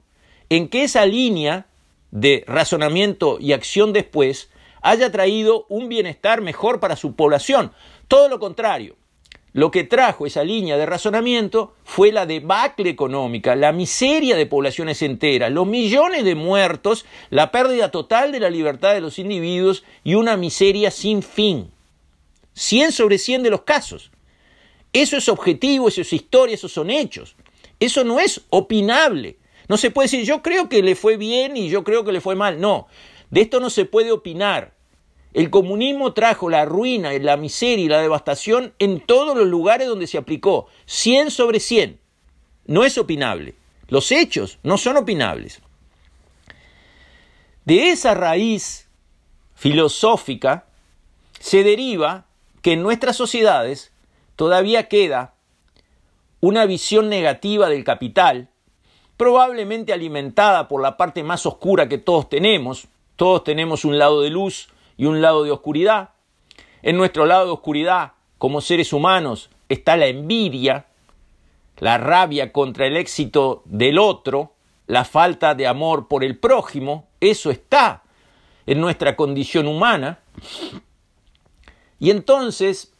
en 0.51 0.69
que 0.69 0.85
esa 0.85 1.07
línea 1.07 1.67
de 2.11 2.45
razonamiento 2.47 3.39
y 3.41 3.53
acción 3.53 3.93
después 3.93 4.51
haya 4.83 5.11
traído 5.11 5.67
un 5.69 5.89
bienestar 5.89 6.43
mejor 6.43 6.81
para 6.81 6.97
su 6.97 7.15
población. 7.15 7.73
Todo 8.09 8.29
lo 8.29 8.39
contrario. 8.39 8.97
Lo 9.57 9.71
que 9.71 9.85
trajo 9.85 10.27
esa 10.27 10.45
línea 10.45 10.77
de 10.77 10.85
razonamiento 10.85 11.73
fue 11.83 12.13
la 12.13 12.27
debacle 12.27 12.91
económica, 12.91 13.57
la 13.57 13.73
miseria 13.73 14.37
de 14.37 14.45
poblaciones 14.45 15.01
enteras, 15.01 15.51
los 15.51 15.67
millones 15.67 16.27
de 16.27 16.35
muertos, 16.35 17.07
la 17.31 17.51
pérdida 17.51 17.91
total 17.91 18.33
de 18.33 18.41
la 18.41 18.51
libertad 18.51 18.93
de 18.93 19.01
los 19.01 19.19
individuos 19.19 19.83
y 20.05 20.15
una 20.15 20.37
miseria 20.37 20.91
sin 20.91 21.23
fin. 21.23 21.71
100 22.53 22.93
sobre 22.93 23.17
100 23.17 23.45
de 23.45 23.51
los 23.51 23.63
casos. 23.63 24.11
Eso 24.93 25.17
es 25.17 25.27
objetivo, 25.27 25.89
eso 25.89 26.03
es 26.03 26.13
historia, 26.13 26.55
esos 26.55 26.73
son 26.73 26.91
hechos. 26.91 27.35
Eso 27.81 28.05
no 28.05 28.21
es 28.21 28.43
opinable. 28.51 29.39
No 29.69 29.79
se 29.79 29.91
puede 29.91 30.11
decir, 30.11 30.27
yo 30.27 30.43
creo 30.43 30.69
que 30.69 30.83
le 30.83 30.95
fue 30.97 31.17
bien 31.17 31.57
y 31.57 31.71
yo 31.71 31.83
creo 31.83 32.05
que 32.05 32.13
le 32.13 32.21
fue 32.21 32.35
mal. 32.35 32.61
No, 32.61 32.89
de 33.31 33.41
esto 33.41 33.59
no 33.59 33.71
se 33.71 33.87
puede 33.87 34.13
opinar. 34.13 34.76
El 35.37 35.51
comunismo 35.51 36.15
trajo 36.15 36.49
la 36.49 36.65
ruina, 36.65 37.13
la 37.13 37.37
miseria 37.37 37.85
y 37.85 37.89
la 37.89 38.01
devastación 38.01 38.73
en 38.79 39.01
todos 39.01 39.37
los 39.37 39.47
lugares 39.47 39.87
donde 39.87 40.07
se 40.07 40.17
aplicó. 40.17 40.67
100 40.87 41.31
sobre 41.31 41.61
100. 41.61 42.01
No 42.65 42.85
es 42.87 42.97
opinable. 42.97 43.55
Los 43.89 44.13
hechos 44.13 44.59
no 44.63 44.79
son 44.79 44.97
opinables. 44.97 45.61
De 47.67 47.91
esa 47.91 48.15
raíz 48.15 48.89
filosófica 49.55 50.65
se 51.39 51.63
deriva 51.63 52.25
que 52.63 52.73
en 52.73 52.83
nuestras 52.83 53.15
sociedades 53.15 53.93
todavía 54.37 54.89
queda 54.89 55.35
una 56.41 56.65
visión 56.65 57.11
negativa 57.11 57.69
del 57.69 57.85
capital, 57.85 58.49
probablemente 59.19 59.93
alimentada 59.93 60.67
por 60.67 60.81
la 60.81 60.97
parte 60.97 61.23
más 61.23 61.45
oscura 61.45 61.91
que 61.91 61.99
todos 61.99 62.31
tenemos. 62.31 62.89
Todos 63.17 63.45
tenemos 63.45 63.85
un 63.85 63.99
lado 63.99 64.23
de 64.23 64.31
luz 64.31 64.71
y 64.97 65.05
un 65.07 65.21
lado 65.21 65.45
de 65.45 65.51
oscuridad. 65.51 66.11
En 66.83 66.97
nuestro 66.97 67.27
lado 67.27 67.47
de 67.47 67.53
oscuridad, 67.53 68.13
como 68.39 68.61
seres 68.61 68.93
humanos, 68.93 69.51
está 69.69 69.97
la 69.97 70.07
envidia, 70.07 70.87
la 71.79 71.99
rabia 71.99 72.53
contra 72.53 72.87
el 72.87 72.97
éxito 72.97 73.63
del 73.65 73.99
otro, 73.99 74.55
la 74.87 75.05
falta 75.05 75.55
de 75.55 75.67
amor 75.67 76.09
por 76.09 76.25
el 76.25 76.39
prójimo, 76.39 77.09
eso 77.21 77.51
está 77.51 78.03
en 78.67 78.81
nuestra 78.81 79.17
condición 79.17 79.67
humana. 79.67 80.21
Y 81.99 82.11
entonces, 82.11 82.93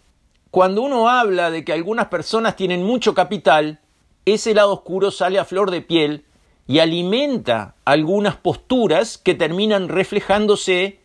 cuando 0.51 0.83
uno 0.83 1.09
habla 1.09 1.51
de 1.51 1.65
que 1.65 1.73
algunas 1.73 2.07
personas 2.07 2.57
tienen 2.57 2.83
mucho 2.83 3.15
capital, 3.15 3.81
ese 4.25 4.55
lado 4.55 4.73
oscuro 4.73 5.11
sale 5.11 5.39
a 5.39 5.45
flor 5.45 5.71
de 5.71 5.83
piel 5.83 6.25
y 6.67 6.81
alimenta 6.81 7.77
algunas 7.85 8.37
posturas 8.37 9.19
que 9.19 9.35
terminan 9.35 9.89
reflejándose 9.89 11.01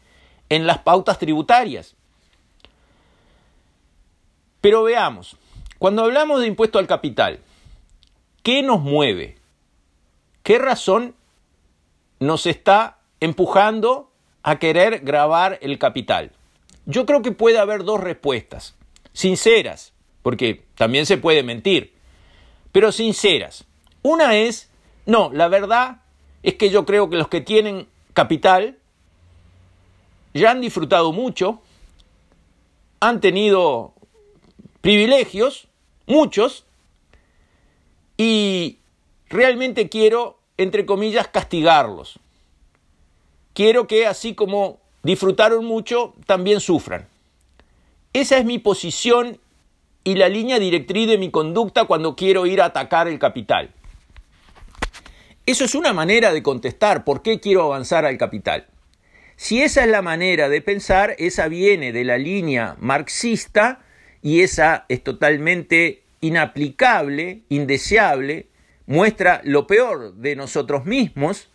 en 0.51 0.67
las 0.67 0.79
pautas 0.79 1.17
tributarias. 1.17 1.96
Pero 4.60 4.84
veamos, 4.84 5.38
cuando 5.79 6.03
hablamos 6.03 6.41
de 6.41 6.48
impuesto 6.48 6.77
al 6.77 6.88
capital, 6.88 7.39
¿qué 8.43 8.62
nos 8.62 8.81
mueve? 8.81 9.38
¿Qué 10.43 10.60
razón 10.60 11.15
nos 12.20 12.46
está 12.48 12.98
empujando 13.22 14.12
a 14.43 14.60
querer 14.60 15.00
grabar 15.00 15.58
el 15.62 15.79
capital? 15.79 16.34
Yo 16.86 17.05
creo 17.05 17.22
que 17.22 17.31
puede 17.31 17.58
haber 17.58 17.86
dos 17.86 18.01
respuestas, 18.01 18.75
sinceras, 19.13 19.93
porque 20.22 20.65
también 20.75 21.05
se 21.05 21.17
puede 21.17 21.43
mentir, 21.43 21.93
pero 22.74 22.91
sinceras. 22.91 23.63
Una 24.01 24.36
es, 24.36 24.70
no, 25.05 25.31
la 25.31 25.48
verdad 25.48 26.01
es 26.43 26.55
que 26.55 26.70
yo 26.70 26.86
creo 26.86 27.10
que 27.10 27.15
los 27.15 27.29
que 27.29 27.39
tienen 27.39 27.88
capital 28.13 28.80
ya 30.33 30.51
han 30.51 30.61
disfrutado 30.61 31.11
mucho, 31.11 31.61
han 33.00 33.19
tenido 33.21 33.93
privilegios, 34.81 35.67
muchos, 36.07 36.65
y 38.17 38.79
realmente 39.29 39.89
quiero, 39.89 40.39
entre 40.57 40.85
comillas, 40.85 41.27
castigarlos. 41.27 42.19
Quiero 43.53 43.88
que 43.88 44.07
así 44.07 44.35
como 44.35 44.79
disfrutaron 45.03 45.65
mucho, 45.65 46.13
también 46.25 46.59
sufran. 46.59 47.07
Esa 48.13 48.38
es 48.38 48.45
mi 48.45 48.59
posición 48.59 49.39
y 50.03 50.15
la 50.15 50.29
línea 50.29 50.59
directriz 50.59 51.07
de 51.07 51.17
mi 51.17 51.31
conducta 51.31 51.85
cuando 51.85 52.15
quiero 52.15 52.45
ir 52.45 52.61
a 52.61 52.65
atacar 52.65 53.07
el 53.07 53.19
capital. 53.19 53.73
Eso 55.45 55.65
es 55.65 55.75
una 55.75 55.93
manera 55.93 56.31
de 56.33 56.43
contestar 56.43 57.03
por 57.03 57.21
qué 57.21 57.39
quiero 57.39 57.63
avanzar 57.63 58.05
al 58.05 58.17
capital. 58.17 58.67
Si 59.41 59.63
esa 59.63 59.81
es 59.81 59.89
la 59.89 60.03
manera 60.03 60.50
de 60.50 60.62
pensar, 60.62 61.15
esa 61.17 61.48
viene 61.48 61.91
de 61.91 62.03
la 62.03 62.19
línea 62.19 62.75
marxista 62.79 63.79
y 64.21 64.41
esa 64.41 64.86
es 64.88 65.03
totalmente 65.03 66.03
inaplicable, 66.21 67.41
indeseable, 67.50 68.50
muestra 68.86 69.41
lo 69.43 69.65
peor 69.65 70.13
de 70.13 70.36
nosotros 70.36 70.86
mismos, 70.86 71.50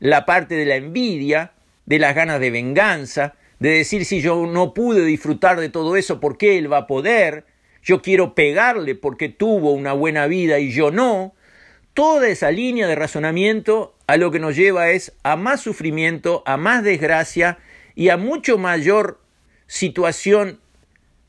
la 0.00 0.26
parte 0.26 0.54
de 0.54 0.66
la 0.66 0.76
envidia, 0.76 1.52
de 1.86 1.98
las 1.98 2.14
ganas 2.14 2.40
de 2.40 2.50
venganza, 2.50 3.36
de 3.58 3.70
decir 3.70 4.04
si 4.04 4.20
yo 4.20 4.44
no 4.44 4.74
pude 4.74 5.02
disfrutar 5.02 5.58
de 5.58 5.70
todo 5.70 5.96
eso, 5.96 6.20
¿por 6.20 6.36
qué 6.36 6.58
él 6.58 6.70
va 6.70 6.80
a 6.80 6.86
poder? 6.86 7.46
Yo 7.82 8.02
quiero 8.02 8.34
pegarle 8.34 8.96
porque 8.96 9.30
tuvo 9.30 9.72
una 9.72 9.94
buena 9.94 10.26
vida 10.26 10.58
y 10.58 10.72
yo 10.72 10.90
no. 10.90 11.34
Toda 11.94 12.28
esa 12.28 12.50
línea 12.50 12.86
de 12.86 12.96
razonamiento 12.96 13.93
a 14.06 14.16
lo 14.16 14.30
que 14.30 14.38
nos 14.38 14.56
lleva 14.56 14.90
es 14.90 15.12
a 15.22 15.36
más 15.36 15.60
sufrimiento, 15.60 16.42
a 16.46 16.56
más 16.56 16.84
desgracia 16.84 17.58
y 17.94 18.08
a 18.10 18.16
mucho 18.16 18.58
mayor 18.58 19.20
situación 19.66 20.60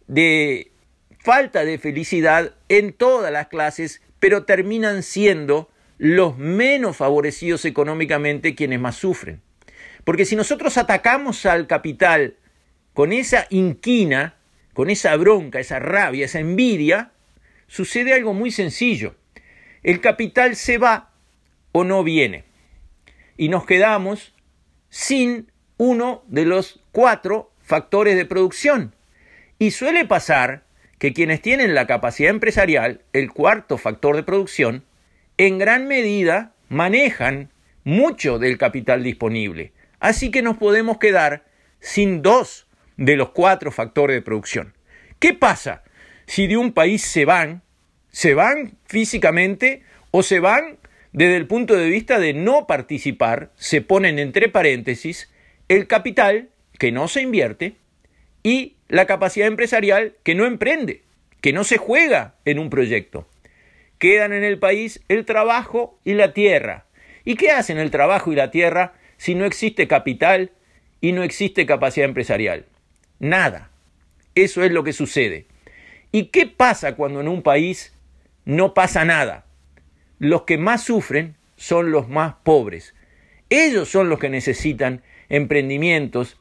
de 0.08 0.72
falta 1.20 1.66
de 1.66 1.80
felicidad 1.80 2.54
en 2.70 2.94
todas 2.94 3.32
las 3.32 3.48
clases, 3.48 4.02
pero 4.20 4.44
terminan 4.44 5.04
siendo 5.04 5.70
los 5.98 6.38
menos 6.38 6.98
favorecidos 6.98 7.66
económicamente 7.66 8.56
quienes 8.56 8.80
más 8.80 8.96
sufren. 8.96 9.42
Porque 10.04 10.26
si 10.26 10.36
nosotros 10.36 10.78
atacamos 10.78 11.46
al 11.46 11.68
capital 11.68 12.36
con 12.94 13.12
esa 13.12 13.48
inquina, 13.50 14.36
con 14.74 14.90
esa 14.90 15.16
bronca, 15.16 15.60
esa 15.60 15.80
rabia, 15.80 16.26
esa 16.26 16.40
envidia, 16.40 17.12
sucede 17.68 18.14
algo 18.14 18.34
muy 18.34 18.52
sencillo. 18.52 19.16
El 19.84 20.02
capital 20.02 20.56
se 20.56 20.78
va 20.78 21.12
o 21.72 21.84
no 21.84 22.04
viene. 22.04 22.44
Y 23.38 23.50
nos 23.50 23.66
quedamos 23.66 24.34
sin 24.90 25.52
uno 25.78 26.24
de 26.28 26.46
los 26.46 26.82
cuatro 26.92 27.52
factores 27.62 28.16
de 28.16 28.26
producción. 28.26 28.96
Y 29.60 29.72
suele 29.72 30.06
pasar 30.06 30.64
que 31.00 31.14
quienes 31.14 31.42
tienen 31.42 31.76
la 31.76 31.88
capacidad 31.88 32.30
empresarial, 32.30 33.02
el 33.14 33.32
cuarto 33.32 33.78
factor 33.78 34.16
de 34.16 34.24
producción, 34.24 34.86
en 35.38 35.58
gran 35.58 35.88
medida 35.88 36.54
manejan 36.70 37.50
mucho 37.84 38.40
del 38.40 38.58
capital 38.58 39.04
disponible. 39.04 39.74
Así 40.00 40.32
que 40.32 40.42
nos 40.42 40.58
podemos 40.58 40.98
quedar 40.98 41.44
sin 41.80 42.22
dos 42.22 42.68
de 42.98 43.18
los 43.18 43.30
cuatro 43.30 43.72
factores 43.72 44.16
de 44.16 44.22
producción. 44.22 44.74
¿Qué 45.20 45.34
pasa 45.34 45.84
si 46.26 46.48
de 46.48 46.58
un 46.58 46.74
país 46.74 47.02
se 47.04 47.26
van, 47.26 47.62
se 48.10 48.34
van 48.34 48.78
físicamente 48.86 49.84
o 50.12 50.24
se 50.24 50.40
van 50.40 50.78
desde 51.16 51.38
el 51.38 51.48
punto 51.48 51.78
de 51.78 51.88
vista 51.88 52.20
de 52.20 52.34
no 52.34 52.68
participar, 52.68 53.50
se 53.56 53.80
ponen 53.80 54.20
entre 54.20 54.50
paréntesis 54.50 55.32
el 55.70 55.88
capital 55.88 56.50
que 56.78 56.92
no 56.92 57.08
se 57.08 57.22
invierte 57.22 57.78
y 58.44 58.76
la 58.90 59.06
capacidad 59.06 59.48
empresarial 59.48 60.18
que 60.24 60.36
no 60.36 60.46
emprende, 60.46 61.04
que 61.40 61.54
no 61.54 61.64
se 61.64 61.78
juega 61.78 62.36
en 62.44 62.60
un 62.60 62.70
proyecto. 62.70 63.30
Quedan 63.98 64.34
en 64.34 64.44
el 64.44 64.60
país 64.60 65.06
el 65.08 65.24
trabajo 65.24 65.98
y 66.04 66.16
la 66.16 66.34
tierra. 66.34 66.84
¿Y 67.24 67.36
qué 67.36 67.52
hacen 67.52 67.78
el 67.78 67.92
trabajo 67.92 68.34
y 68.34 68.36
la 68.36 68.52
tierra 68.52 68.92
si 69.16 69.36
no 69.36 69.46
existe 69.46 69.88
capital 69.88 70.52
y 71.00 71.14
no 71.14 71.24
existe 71.24 71.66
capacidad 71.66 72.10
empresarial? 72.10 72.66
Nada. 73.20 73.70
Eso 74.36 74.66
es 74.66 74.72
lo 74.74 74.84
que 74.84 74.92
sucede. 74.92 75.46
¿Y 76.12 76.26
qué 76.26 76.46
pasa 76.46 76.98
cuando 76.98 77.22
en 77.22 77.30
un 77.30 77.42
país 77.42 77.94
no 78.44 78.74
pasa 78.74 79.06
nada? 79.06 79.45
Los 80.20 80.44
que 80.44 80.58
más 80.58 80.84
sufren 80.84 81.36
son 81.58 81.92
los 81.92 82.10
más 82.10 82.36
pobres. 82.44 82.96
Ellos 83.50 83.90
son 83.90 84.10
los 84.10 84.20
que 84.20 84.30
necesitan 84.30 85.02
emprendimientos, 85.30 86.38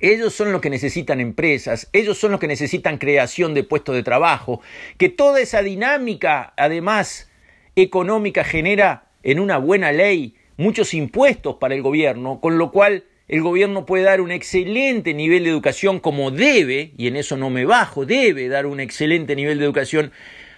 ellos 0.00 0.32
son 0.32 0.52
los 0.52 0.60
que 0.60 0.70
necesitan 0.70 1.20
empresas, 1.20 1.88
ellos 1.92 2.18
son 2.18 2.30
los 2.32 2.40
que 2.40 2.46
necesitan 2.46 2.98
creación 2.98 3.52
de 3.52 3.64
puestos 3.64 3.94
de 3.94 4.02
trabajo, 4.02 4.60
que 4.96 5.08
toda 5.08 5.40
esa 5.40 5.62
dinámica, 5.62 6.54
además, 6.56 7.30
económica 7.76 8.44
genera 8.44 9.08
en 9.22 9.40
una 9.40 9.58
buena 9.58 9.92
ley 9.92 10.34
muchos 10.56 10.94
impuestos 10.94 11.56
para 11.56 11.74
el 11.74 11.82
gobierno, 11.82 12.40
con 12.40 12.58
lo 12.58 12.70
cual 12.70 13.04
el 13.28 13.42
gobierno 13.42 13.86
puede 13.86 14.04
dar 14.04 14.20
un 14.20 14.32
excelente 14.32 15.14
nivel 15.14 15.44
de 15.44 15.50
educación 15.50 16.00
como 16.00 16.30
debe, 16.30 16.92
y 16.96 17.06
en 17.06 17.16
eso 17.16 17.36
no 17.36 17.50
me 17.50 17.64
bajo, 17.64 18.06
debe 18.06 18.48
dar 18.48 18.66
un 18.66 18.80
excelente 18.80 19.36
nivel 19.36 19.58
de 19.58 19.64
educación 19.64 20.12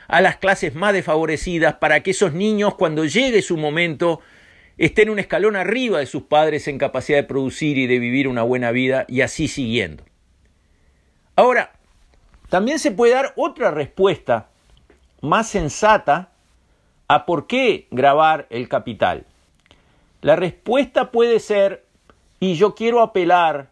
a 0.08 0.20
las 0.20 0.36
clases 0.36 0.74
más 0.74 0.92
desfavorecidas 0.92 1.74
para 1.74 2.02
que 2.02 2.12
esos 2.12 2.32
niños 2.32 2.74
cuando 2.74 3.04
llegue 3.04 3.42
su 3.42 3.56
momento 3.56 4.20
estén 4.78 5.10
un 5.10 5.18
escalón 5.18 5.56
arriba 5.56 5.98
de 5.98 6.06
sus 6.06 6.24
padres 6.24 6.68
en 6.68 6.78
capacidad 6.78 7.18
de 7.18 7.24
producir 7.24 7.78
y 7.78 7.86
de 7.86 7.98
vivir 7.98 8.28
una 8.28 8.42
buena 8.42 8.70
vida 8.70 9.04
y 9.08 9.20
así 9.20 9.48
siguiendo. 9.48 10.04
Ahora, 11.36 11.72
también 12.48 12.78
se 12.78 12.90
puede 12.90 13.14
dar 13.14 13.32
otra 13.36 13.70
respuesta 13.70 14.48
más 15.20 15.48
sensata 15.48 16.32
a 17.08 17.26
por 17.26 17.46
qué 17.46 17.86
grabar 17.90 18.46
el 18.50 18.68
capital. 18.68 19.26
La 20.20 20.36
respuesta 20.36 21.10
puede 21.10 21.40
ser, 21.40 21.84
y 22.40 22.54
yo 22.54 22.74
quiero 22.74 23.02
apelar 23.02 23.70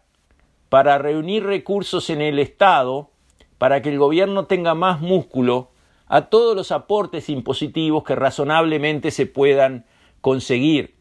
para 0.69 0.97
reunir 0.97 1.43
recursos 1.43 2.09
en 2.09 2.21
el 2.21 2.39
Estado, 2.39 3.09
para 3.57 3.81
que 3.81 3.89
el 3.89 3.97
gobierno 3.97 4.45
tenga 4.45 4.73
más 4.73 5.01
músculo, 5.01 5.70
a 6.13 6.23
todos 6.23 6.57
los 6.57 6.73
aportes 6.73 7.29
impositivos 7.29 8.03
que 8.03 8.15
razonablemente 8.15 9.11
se 9.11 9.27
puedan 9.27 9.85
conseguir. 10.19 10.93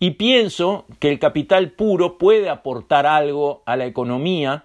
Y 0.00 0.12
pienso 0.12 0.84
que 0.98 1.10
el 1.10 1.20
capital 1.20 1.70
puro 1.70 2.18
puede 2.18 2.50
aportar 2.50 3.06
algo 3.06 3.62
a 3.66 3.76
la 3.76 3.86
economía 3.86 4.64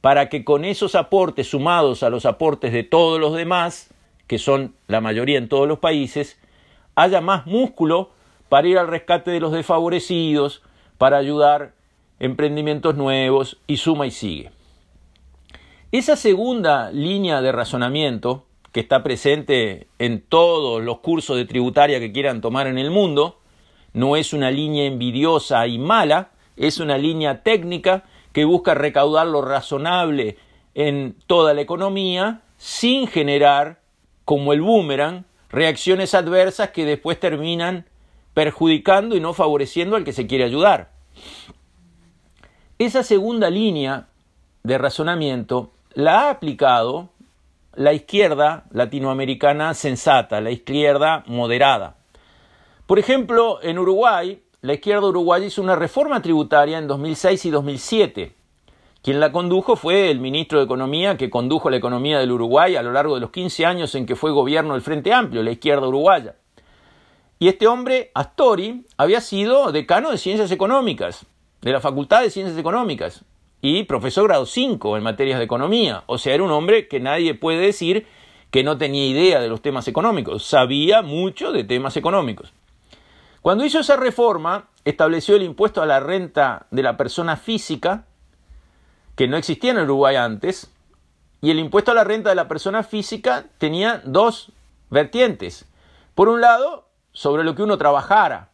para 0.00 0.30
que 0.30 0.42
con 0.42 0.64
esos 0.64 0.94
aportes 0.94 1.48
sumados 1.48 2.02
a 2.02 2.08
los 2.08 2.24
aportes 2.24 2.72
de 2.72 2.82
todos 2.82 3.20
los 3.20 3.34
demás, 3.34 3.92
que 4.26 4.38
son 4.38 4.74
la 4.86 5.02
mayoría 5.02 5.36
en 5.36 5.50
todos 5.50 5.68
los 5.68 5.80
países, 5.80 6.40
haya 6.94 7.20
más 7.20 7.44
músculo 7.44 8.12
para 8.48 8.68
ir 8.68 8.78
al 8.78 8.88
rescate 8.88 9.32
de 9.32 9.40
los 9.40 9.52
desfavorecidos, 9.52 10.62
para 10.96 11.18
ayudar 11.18 11.74
emprendimientos 12.20 12.96
nuevos 12.96 13.58
y 13.66 13.76
suma 13.76 14.06
y 14.06 14.12
sigue. 14.12 14.50
Esa 15.92 16.16
segunda 16.16 16.90
línea 16.90 17.42
de 17.42 17.52
razonamiento, 17.52 18.46
que 18.72 18.80
está 18.80 19.02
presente 19.02 19.88
en 19.98 20.20
todos 20.20 20.82
los 20.82 20.98
cursos 20.98 21.36
de 21.36 21.44
tributaria 21.44 22.00
que 22.00 22.12
quieran 22.12 22.40
tomar 22.40 22.66
en 22.66 22.78
el 22.78 22.90
mundo, 22.90 23.38
no 23.92 24.16
es 24.16 24.32
una 24.32 24.50
línea 24.50 24.84
envidiosa 24.84 25.66
y 25.66 25.78
mala, 25.78 26.30
es 26.56 26.78
una 26.78 26.96
línea 26.98 27.42
técnica 27.42 28.04
que 28.32 28.44
busca 28.44 28.74
recaudar 28.74 29.26
lo 29.26 29.42
razonable 29.42 30.38
en 30.74 31.16
toda 31.26 31.54
la 31.54 31.62
economía 31.62 32.42
sin 32.56 33.08
generar, 33.08 33.80
como 34.24 34.52
el 34.52 34.60
boomerang, 34.60 35.24
reacciones 35.50 36.14
adversas 36.14 36.70
que 36.70 36.84
después 36.84 37.18
terminan 37.18 37.86
perjudicando 38.34 39.16
y 39.16 39.20
no 39.20 39.34
favoreciendo 39.34 39.96
al 39.96 40.04
que 40.04 40.12
se 40.12 40.26
quiere 40.26 40.44
ayudar. 40.44 40.92
Esa 42.78 43.02
segunda 43.02 43.50
línea 43.50 44.06
de 44.62 44.78
razonamiento 44.78 45.72
la 45.94 46.20
ha 46.20 46.30
aplicado 46.30 47.08
la 47.74 47.92
izquierda 47.92 48.64
latinoamericana 48.72 49.74
sensata, 49.74 50.40
la 50.40 50.50
izquierda 50.50 51.24
moderada. 51.26 51.96
Por 52.86 52.98
ejemplo, 52.98 53.60
en 53.62 53.78
Uruguay, 53.78 54.42
la 54.62 54.74
izquierda 54.74 55.06
uruguaya 55.06 55.46
hizo 55.46 55.62
una 55.62 55.76
reforma 55.76 56.20
tributaria 56.20 56.78
en 56.78 56.88
2006 56.88 57.44
y 57.46 57.50
2007. 57.50 58.34
Quien 59.02 59.20
la 59.20 59.32
condujo 59.32 59.76
fue 59.76 60.10
el 60.10 60.20
ministro 60.20 60.58
de 60.58 60.64
Economía 60.64 61.16
que 61.16 61.30
condujo 61.30 61.70
la 61.70 61.78
economía 61.78 62.18
del 62.18 62.32
Uruguay 62.32 62.76
a 62.76 62.82
lo 62.82 62.92
largo 62.92 63.14
de 63.14 63.20
los 63.20 63.30
15 63.30 63.64
años 63.64 63.94
en 63.94 64.04
que 64.04 64.16
fue 64.16 64.32
gobierno 64.32 64.74
del 64.74 64.82
Frente 64.82 65.14
Amplio, 65.14 65.42
la 65.42 65.52
izquierda 65.52 65.88
uruguaya. 65.88 66.34
Y 67.38 67.48
este 67.48 67.66
hombre, 67.66 68.10
Astori, 68.12 68.86
había 68.98 69.22
sido 69.22 69.72
decano 69.72 70.10
de 70.10 70.18
Ciencias 70.18 70.50
Económicas, 70.50 71.24
de 71.62 71.72
la 71.72 71.80
Facultad 71.80 72.20
de 72.20 72.28
Ciencias 72.28 72.58
Económicas, 72.58 73.24
y 73.60 73.84
profesor 73.84 74.26
grado 74.26 74.46
5 74.46 74.96
en 74.96 75.02
materias 75.02 75.38
de 75.38 75.44
economía. 75.44 76.04
O 76.06 76.18
sea, 76.18 76.34
era 76.34 76.42
un 76.42 76.50
hombre 76.50 76.88
que 76.88 77.00
nadie 77.00 77.34
puede 77.34 77.58
decir 77.58 78.06
que 78.50 78.64
no 78.64 78.78
tenía 78.78 79.06
idea 79.06 79.40
de 79.40 79.48
los 79.48 79.62
temas 79.62 79.86
económicos, 79.88 80.44
sabía 80.44 81.02
mucho 81.02 81.52
de 81.52 81.64
temas 81.64 81.96
económicos. 81.96 82.52
Cuando 83.42 83.64
hizo 83.64 83.80
esa 83.80 83.96
reforma, 83.96 84.68
estableció 84.84 85.36
el 85.36 85.42
impuesto 85.42 85.82
a 85.82 85.86
la 85.86 86.00
renta 86.00 86.66
de 86.70 86.82
la 86.82 86.96
persona 86.96 87.36
física, 87.36 88.06
que 89.16 89.28
no 89.28 89.36
existía 89.36 89.70
en 89.70 89.78
Uruguay 89.78 90.16
antes, 90.16 90.72
y 91.40 91.50
el 91.50 91.58
impuesto 91.58 91.92
a 91.92 91.94
la 91.94 92.04
renta 92.04 92.30
de 92.30 92.36
la 92.36 92.48
persona 92.48 92.82
física 92.82 93.46
tenía 93.58 94.02
dos 94.04 94.52
vertientes. 94.90 95.66
Por 96.14 96.28
un 96.28 96.40
lado, 96.40 96.90
sobre 97.12 97.44
lo 97.44 97.54
que 97.54 97.62
uno 97.62 97.78
trabajara. 97.78 98.50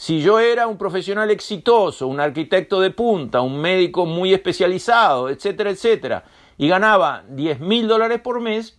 Si 0.00 0.20
yo 0.20 0.38
era 0.38 0.68
un 0.68 0.78
profesional 0.78 1.28
exitoso, 1.32 2.06
un 2.06 2.20
arquitecto 2.20 2.80
de 2.80 2.92
punta, 2.92 3.40
un 3.40 3.60
médico 3.60 4.06
muy 4.06 4.32
especializado, 4.32 5.28
etcétera, 5.28 5.70
etcétera, 5.70 6.24
y 6.56 6.68
ganaba 6.68 7.24
10 7.30 7.58
mil 7.58 7.88
dólares 7.88 8.20
por 8.20 8.38
mes, 8.40 8.78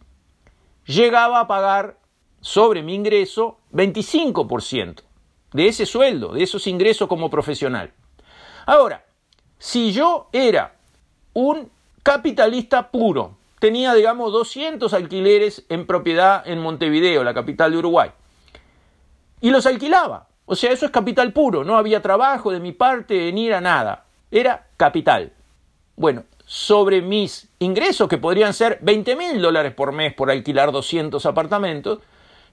llegaba 0.86 1.42
a 1.42 1.48
pagar 1.48 1.98
sobre 2.40 2.84
mi 2.84 2.96
ingreso 2.96 3.58
25% 3.74 5.02
de 5.52 5.68
ese 5.68 5.86
sueldo, 5.86 6.32
de 6.32 6.44
esos 6.44 6.68
ingresos 6.68 7.10
como 7.10 7.30
profesional. 7.30 7.92
Ahora, 8.66 9.04
si 9.58 9.92
yo 9.92 10.30
era 10.32 10.78
un 11.34 11.70
capitalista 12.02 12.92
puro, 12.92 13.36
tenía, 13.60 13.94
digamos, 13.94 14.32
200 14.32 14.94
alquileres 14.94 15.66
en 15.68 15.86
propiedad 15.86 16.48
en 16.48 16.62
Montevideo, 16.62 17.26
la 17.26 17.34
capital 17.34 17.74
de 17.74 17.78
Uruguay, 17.78 18.10
y 19.42 19.50
los 19.50 19.66
alquilaba. 19.66 20.29
O 20.52 20.56
sea, 20.56 20.72
eso 20.72 20.88
es 20.88 20.92
capital 20.92 21.32
puro, 21.32 21.64
no 21.64 21.78
había 21.78 22.02
trabajo 22.02 22.52
de 22.52 22.60
mi 22.60 22.72
parte 22.72 23.32
ni 23.32 23.46
era 23.46 23.62
nada, 23.62 24.06
era 24.32 24.66
capital. 24.78 25.32
Bueno, 25.96 26.24
sobre 26.44 27.04
mis 27.04 27.50
ingresos, 27.60 28.10
que 28.10 28.18
podrían 28.18 28.56
ser 28.56 28.80
20 28.82 29.16
mil 29.16 29.40
dólares 29.44 29.76
por 29.76 29.92
mes 29.92 30.12
por 30.12 30.32
alquilar 30.32 30.72
200 30.72 31.24
apartamentos, 31.28 32.00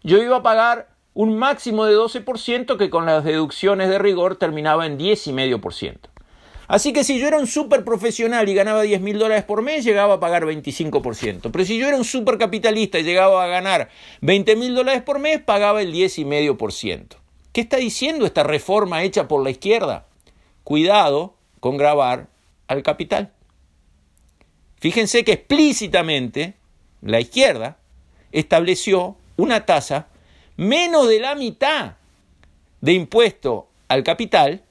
yo 0.02 0.18
iba 0.18 0.36
a 0.36 0.42
pagar 0.42 0.88
un 1.14 1.38
máximo 1.38 1.86
de 1.86 1.96
12% 1.96 2.76
que 2.76 2.90
con 2.90 3.06
las 3.06 3.24
deducciones 3.24 3.88
de 3.88 3.98
rigor 3.98 4.36
terminaba 4.36 4.84
en 4.84 4.98
10,5%. 4.98 5.96
Así 6.68 6.92
que 6.92 7.02
si 7.02 7.18
yo 7.18 7.26
era 7.28 7.38
un 7.38 7.46
super 7.46 7.82
profesional 7.82 8.46
y 8.46 8.52
ganaba 8.52 8.82
10 8.82 9.00
mil 9.00 9.18
dólares 9.18 9.44
por 9.44 9.62
mes, 9.62 9.86
llegaba 9.86 10.16
a 10.16 10.20
pagar 10.20 10.44
25%. 10.44 11.50
Pero 11.50 11.64
si 11.64 11.78
yo 11.78 11.88
era 11.88 11.96
un 11.96 12.04
super 12.04 12.36
capitalista 12.36 12.98
y 12.98 13.04
llegaba 13.04 13.42
a 13.42 13.46
ganar 13.46 13.88
20 14.20 14.54
mil 14.56 14.74
dólares 14.74 15.00
por 15.00 15.18
mes, 15.18 15.40
pagaba 15.40 15.80
el 15.80 15.94
10,5%. 15.94 17.16
¿Qué 17.56 17.62
está 17.62 17.78
diciendo 17.78 18.26
esta 18.26 18.42
reforma 18.42 19.02
hecha 19.02 19.28
por 19.28 19.42
la 19.42 19.48
izquierda? 19.48 20.04
Cuidado 20.62 21.36
con 21.58 21.78
grabar 21.78 22.28
al 22.68 22.82
capital. 22.82 23.32
Fíjense 24.78 25.24
que 25.24 25.32
explícitamente 25.32 26.52
la 27.00 27.18
izquierda 27.18 27.78
estableció 28.30 29.16
una 29.38 29.64
tasa 29.64 30.08
menos 30.58 31.08
de 31.08 31.18
la 31.18 31.34
mitad 31.34 31.94
de 32.82 32.92
impuesto 32.92 33.68
al 33.88 34.02
capital, 34.02 34.62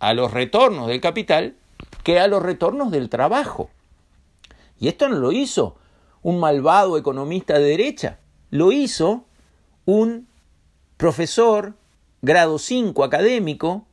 a 0.00 0.12
los 0.12 0.32
retornos 0.32 0.88
del 0.88 1.00
capital, 1.00 1.54
que 2.02 2.18
a 2.18 2.26
los 2.26 2.42
retornos 2.42 2.90
del 2.90 3.08
trabajo. 3.08 3.70
Y 4.80 4.88
esto 4.88 5.08
no 5.08 5.14
lo 5.18 5.30
hizo 5.30 5.76
un 6.22 6.40
malvado 6.40 6.98
economista 6.98 7.60
de 7.60 7.66
derecha, 7.66 8.18
lo 8.50 8.72
hizo 8.72 9.26
un 9.84 10.26
profesor 10.96 11.76
grado 12.24 12.60
5 12.60 13.02
académico 13.02 13.84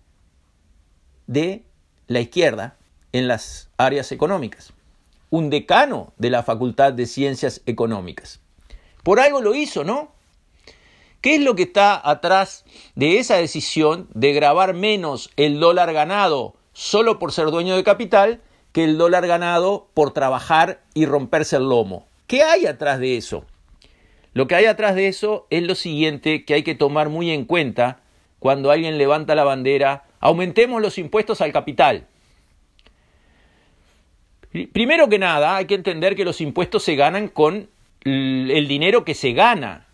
de 1.25 1.63
la 2.05 2.19
izquierda 2.19 2.77
en 3.11 3.27
las 3.27 3.71
áreas 3.77 4.11
económicas, 4.11 4.71
un 5.31 5.49
decano 5.49 6.13
de 6.17 6.29
la 6.29 6.43
Facultad 6.43 6.93
de 6.93 7.07
Ciencias 7.07 7.61
Económicas. 7.65 8.39
Por 9.01 9.19
algo 9.19 9.41
lo 9.41 9.55
hizo, 9.55 9.83
¿no? 9.83 10.11
¿Qué 11.21 11.35
es 11.35 11.41
lo 11.41 11.55
que 11.55 11.63
está 11.63 11.99
atrás 12.07 12.65
de 12.93 13.17
esa 13.17 13.37
decisión 13.37 14.07
de 14.13 14.31
grabar 14.31 14.75
menos 14.75 15.31
el 15.35 15.59
dólar 15.59 15.91
ganado 15.91 16.53
solo 16.71 17.17
por 17.17 17.31
ser 17.31 17.47
dueño 17.47 17.75
de 17.75 17.83
capital 17.83 18.41
que 18.73 18.83
el 18.83 18.99
dólar 18.99 19.25
ganado 19.25 19.87
por 19.95 20.13
trabajar 20.13 20.83
y 20.93 21.07
romperse 21.07 21.55
el 21.55 21.67
lomo? 21.67 22.05
¿Qué 22.27 22.43
hay 22.43 22.67
atrás 22.67 22.99
de 22.99 23.17
eso? 23.17 23.43
Lo 24.33 24.47
que 24.47 24.53
hay 24.53 24.65
atrás 24.65 24.93
de 24.93 25.07
eso 25.07 25.47
es 25.49 25.63
lo 25.63 25.73
siguiente 25.73 26.45
que 26.45 26.53
hay 26.53 26.61
que 26.61 26.75
tomar 26.75 27.09
muy 27.09 27.31
en 27.31 27.45
cuenta 27.45 28.03
cuando 28.39 28.71
alguien 28.71 28.97
levanta 28.97 29.35
la 29.35 29.43
bandera, 29.43 30.05
aumentemos 30.19 30.81
los 30.81 30.97
impuestos 30.97 31.41
al 31.41 31.51
capital. 31.51 32.07
Primero 34.71 35.09
que 35.09 35.19
nada, 35.19 35.57
hay 35.57 35.65
que 35.65 35.75
entender 35.75 36.15
que 36.15 36.25
los 36.25 36.41
impuestos 36.41 36.83
se 36.83 36.95
ganan 36.95 37.27
con 37.27 37.69
el 38.03 38.67
dinero 38.67 39.05
que 39.05 39.13
se 39.13 39.33
gana, 39.33 39.87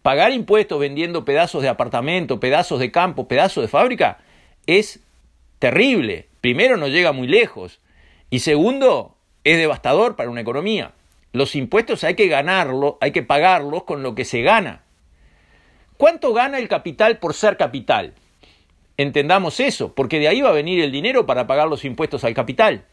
pagar 0.00 0.32
impuestos 0.32 0.80
vendiendo 0.80 1.24
pedazos 1.24 1.62
de 1.62 1.68
apartamento, 1.68 2.40
pedazos 2.40 2.80
de 2.80 2.90
campo, 2.90 3.28
pedazos 3.28 3.62
de 3.62 3.68
fábrica, 3.68 4.18
es 4.66 5.00
terrible. 5.58 6.28
Primero, 6.40 6.76
no 6.76 6.88
llega 6.88 7.12
muy 7.12 7.28
lejos. 7.28 7.80
Y 8.30 8.38
segundo, 8.38 9.16
es 9.44 9.58
devastador 9.58 10.16
para 10.16 10.30
una 10.30 10.40
economía. 10.40 10.92
Los 11.32 11.54
impuestos 11.54 12.04
hay 12.04 12.14
que 12.14 12.28
ganarlos, 12.28 12.94
hay 13.00 13.12
que 13.12 13.22
pagarlos 13.22 13.84
con 13.84 14.02
lo 14.02 14.14
que 14.14 14.24
se 14.24 14.42
gana. 14.42 14.81
¿Cuánto 16.02 16.32
gana 16.32 16.58
el 16.58 16.66
capital 16.66 17.18
por 17.18 17.32
ser 17.32 17.56
capital? 17.56 18.14
Entendamos 18.96 19.60
eso, 19.60 19.94
porque 19.94 20.18
de 20.18 20.26
ahí 20.26 20.40
va 20.40 20.48
a 20.48 20.52
venir 20.52 20.82
el 20.82 20.90
dinero 20.90 21.26
para 21.26 21.46
pagar 21.46 21.68
los 21.68 21.84
impuestos 21.84 22.24
al 22.24 22.34
capital. 22.34 22.84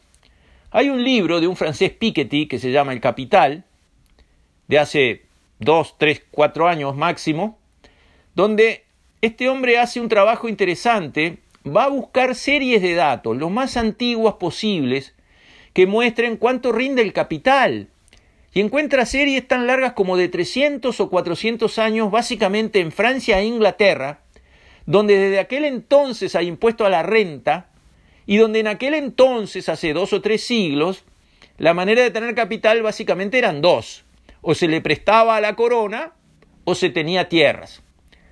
Hay 0.70 0.90
un 0.90 1.04
libro 1.04 1.42
de 1.42 1.48
un 1.48 1.56
francés 1.56 1.90
Piketty 1.90 2.46
que 2.48 2.60
se 2.60 2.72
llama 2.72 2.94
El 2.94 3.02
Capital, 3.02 3.64
de 4.68 4.78
hace 4.78 5.26
dos, 5.58 5.96
tres, 5.98 6.22
cuatro 6.30 6.68
años 6.68 6.96
máximo, 6.96 7.58
donde 8.36 8.86
este 9.24 9.50
hombre 9.50 9.80
hace 9.80 10.00
un 10.00 10.08
trabajo 10.08 10.48
interesante, 10.48 11.40
va 11.66 11.86
a 11.86 11.90
buscar 11.90 12.36
series 12.36 12.80
de 12.84 12.94
datos, 12.94 13.36
los 13.36 13.50
más 13.50 13.76
antiguas 13.76 14.36
posibles, 14.36 15.16
que 15.74 15.88
muestren 15.88 16.38
cuánto 16.38 16.72
rinde 16.72 17.02
el 17.02 17.14
capital. 17.14 17.88
Y 18.54 18.62
encuentra 18.62 19.06
series 19.06 19.48
tan 19.48 19.68
largas 19.68 19.94
como 19.94 20.18
de 20.18 20.28
300 20.28 21.00
o 21.00 21.10
400 21.10 21.80
años, 21.80 22.12
básicamente 22.12 22.80
en 22.80 22.92
Francia 22.92 23.40
e 23.40 23.46
Inglaterra, 23.46 24.22
donde 24.86 25.18
desde 25.18 25.40
aquel 25.40 25.66
entonces 25.66 26.36
hay 26.36 26.48
impuesto 26.48 26.86
a 26.86 26.90
la 26.90 27.04
renta, 27.04 27.70
y 28.26 28.38
donde 28.38 28.60
en 28.60 28.68
aquel 28.68 28.94
entonces, 28.94 29.70
hace 29.70 29.94
dos 29.94 30.14
o 30.14 30.22
tres 30.22 30.44
siglos, 30.44 31.04
la 31.58 31.74
manera 31.74 32.04
de 32.04 32.12
tener 32.12 32.36
capital 32.36 32.82
básicamente 32.82 33.38
eran 33.38 33.62
dos 33.62 34.06
o 34.42 34.56
se 34.56 34.68
le 34.68 34.82
prestaba 34.82 35.36
a 35.36 35.42
la 35.42 35.56
corona 35.56 36.14
o 36.64 36.76
se 36.76 36.90
tenía 36.90 37.30
tierras. 37.30 37.84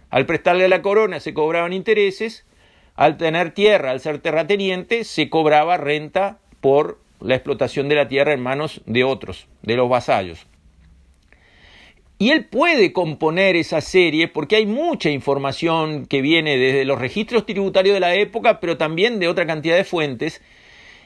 Al 0.09 0.25
prestarle 0.25 0.65
a 0.65 0.69
la 0.69 0.81
corona 0.81 1.19
se 1.19 1.33
cobraban 1.33 1.73
intereses, 1.73 2.45
al 2.95 3.17
tener 3.17 3.51
tierra, 3.51 3.91
al 3.91 3.99
ser 3.99 4.19
terrateniente, 4.19 5.03
se 5.03 5.29
cobraba 5.29 5.77
renta 5.77 6.39
por 6.61 6.99
la 7.19 7.35
explotación 7.35 7.89
de 7.89 7.95
la 7.95 8.07
tierra 8.07 8.33
en 8.33 8.41
manos 8.41 8.81
de 8.85 9.03
otros, 9.03 9.47
de 9.61 9.75
los 9.75 9.89
vasallos. 9.89 10.45
Y 12.19 12.31
él 12.31 12.45
puede 12.45 12.93
componer 12.93 13.55
esa 13.55 13.79
serie 13.79 14.27
porque 14.27 14.55
hay 14.55 14.65
mucha 14.65 15.11
información 15.11 16.07
que 16.07 16.21
viene 16.21 16.57
desde 16.57 16.83
los 16.83 16.99
registros 16.99 17.45
tributarios 17.45 17.93
de 17.93 17.99
la 17.99 18.15
época, 18.15 18.59
pero 18.59 18.77
también 18.77 19.19
de 19.19 19.27
otra 19.27 19.45
cantidad 19.45 19.75
de 19.75 19.83
fuentes. 19.83 20.41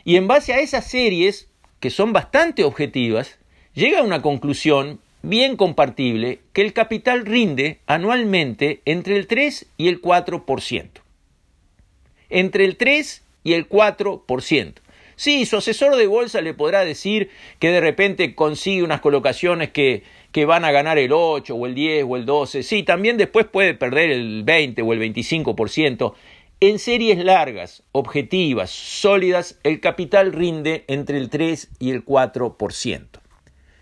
Y 0.05 0.15
en 0.15 0.27
base 0.27 0.53
a 0.53 0.59
esas 0.59 0.89
series, 0.89 1.49
que 1.81 1.89
son 1.89 2.13
bastante 2.13 2.63
objetivas, 2.63 3.39
llega 3.73 3.99
a 3.99 4.03
una 4.03 4.21
conclusión 4.21 4.99
bien 5.21 5.57
compartible 5.57 6.39
que 6.53 6.61
el 6.61 6.71
capital 6.71 7.25
rinde 7.25 7.79
anualmente 7.87 8.81
entre 8.85 9.17
el 9.17 9.27
3 9.27 9.65
y 9.77 9.89
el 9.89 10.01
4%. 10.01 10.89
Entre 12.29 12.63
el 12.63 12.77
3 12.77 13.23
y 13.43 13.53
el 13.53 13.67
4%. 13.67 14.73
Sí, 15.21 15.45
su 15.45 15.57
asesor 15.57 15.97
de 15.97 16.07
bolsa 16.07 16.41
le 16.41 16.55
podrá 16.55 16.83
decir 16.83 17.29
que 17.59 17.69
de 17.69 17.79
repente 17.79 18.33
consigue 18.33 18.81
unas 18.81 19.01
colocaciones 19.01 19.69
que, 19.69 20.01
que 20.31 20.45
van 20.45 20.65
a 20.65 20.71
ganar 20.71 20.97
el 20.97 21.11
8 21.13 21.53
o 21.53 21.67
el 21.67 21.75
10 21.75 22.05
o 22.09 22.15
el 22.15 22.25
12. 22.25 22.63
Sí, 22.63 22.81
también 22.81 23.17
después 23.17 23.45
puede 23.45 23.75
perder 23.75 24.09
el 24.09 24.41
20 24.43 24.81
o 24.81 24.93
el 24.93 24.99
25%. 24.99 26.15
En 26.59 26.79
series 26.79 27.23
largas, 27.23 27.83
objetivas, 27.91 28.71
sólidas, 28.71 29.59
el 29.61 29.79
capital 29.79 30.33
rinde 30.33 30.85
entre 30.87 31.19
el 31.19 31.29
3 31.29 31.69
y 31.77 31.91
el 31.91 32.03
4%. 32.03 33.05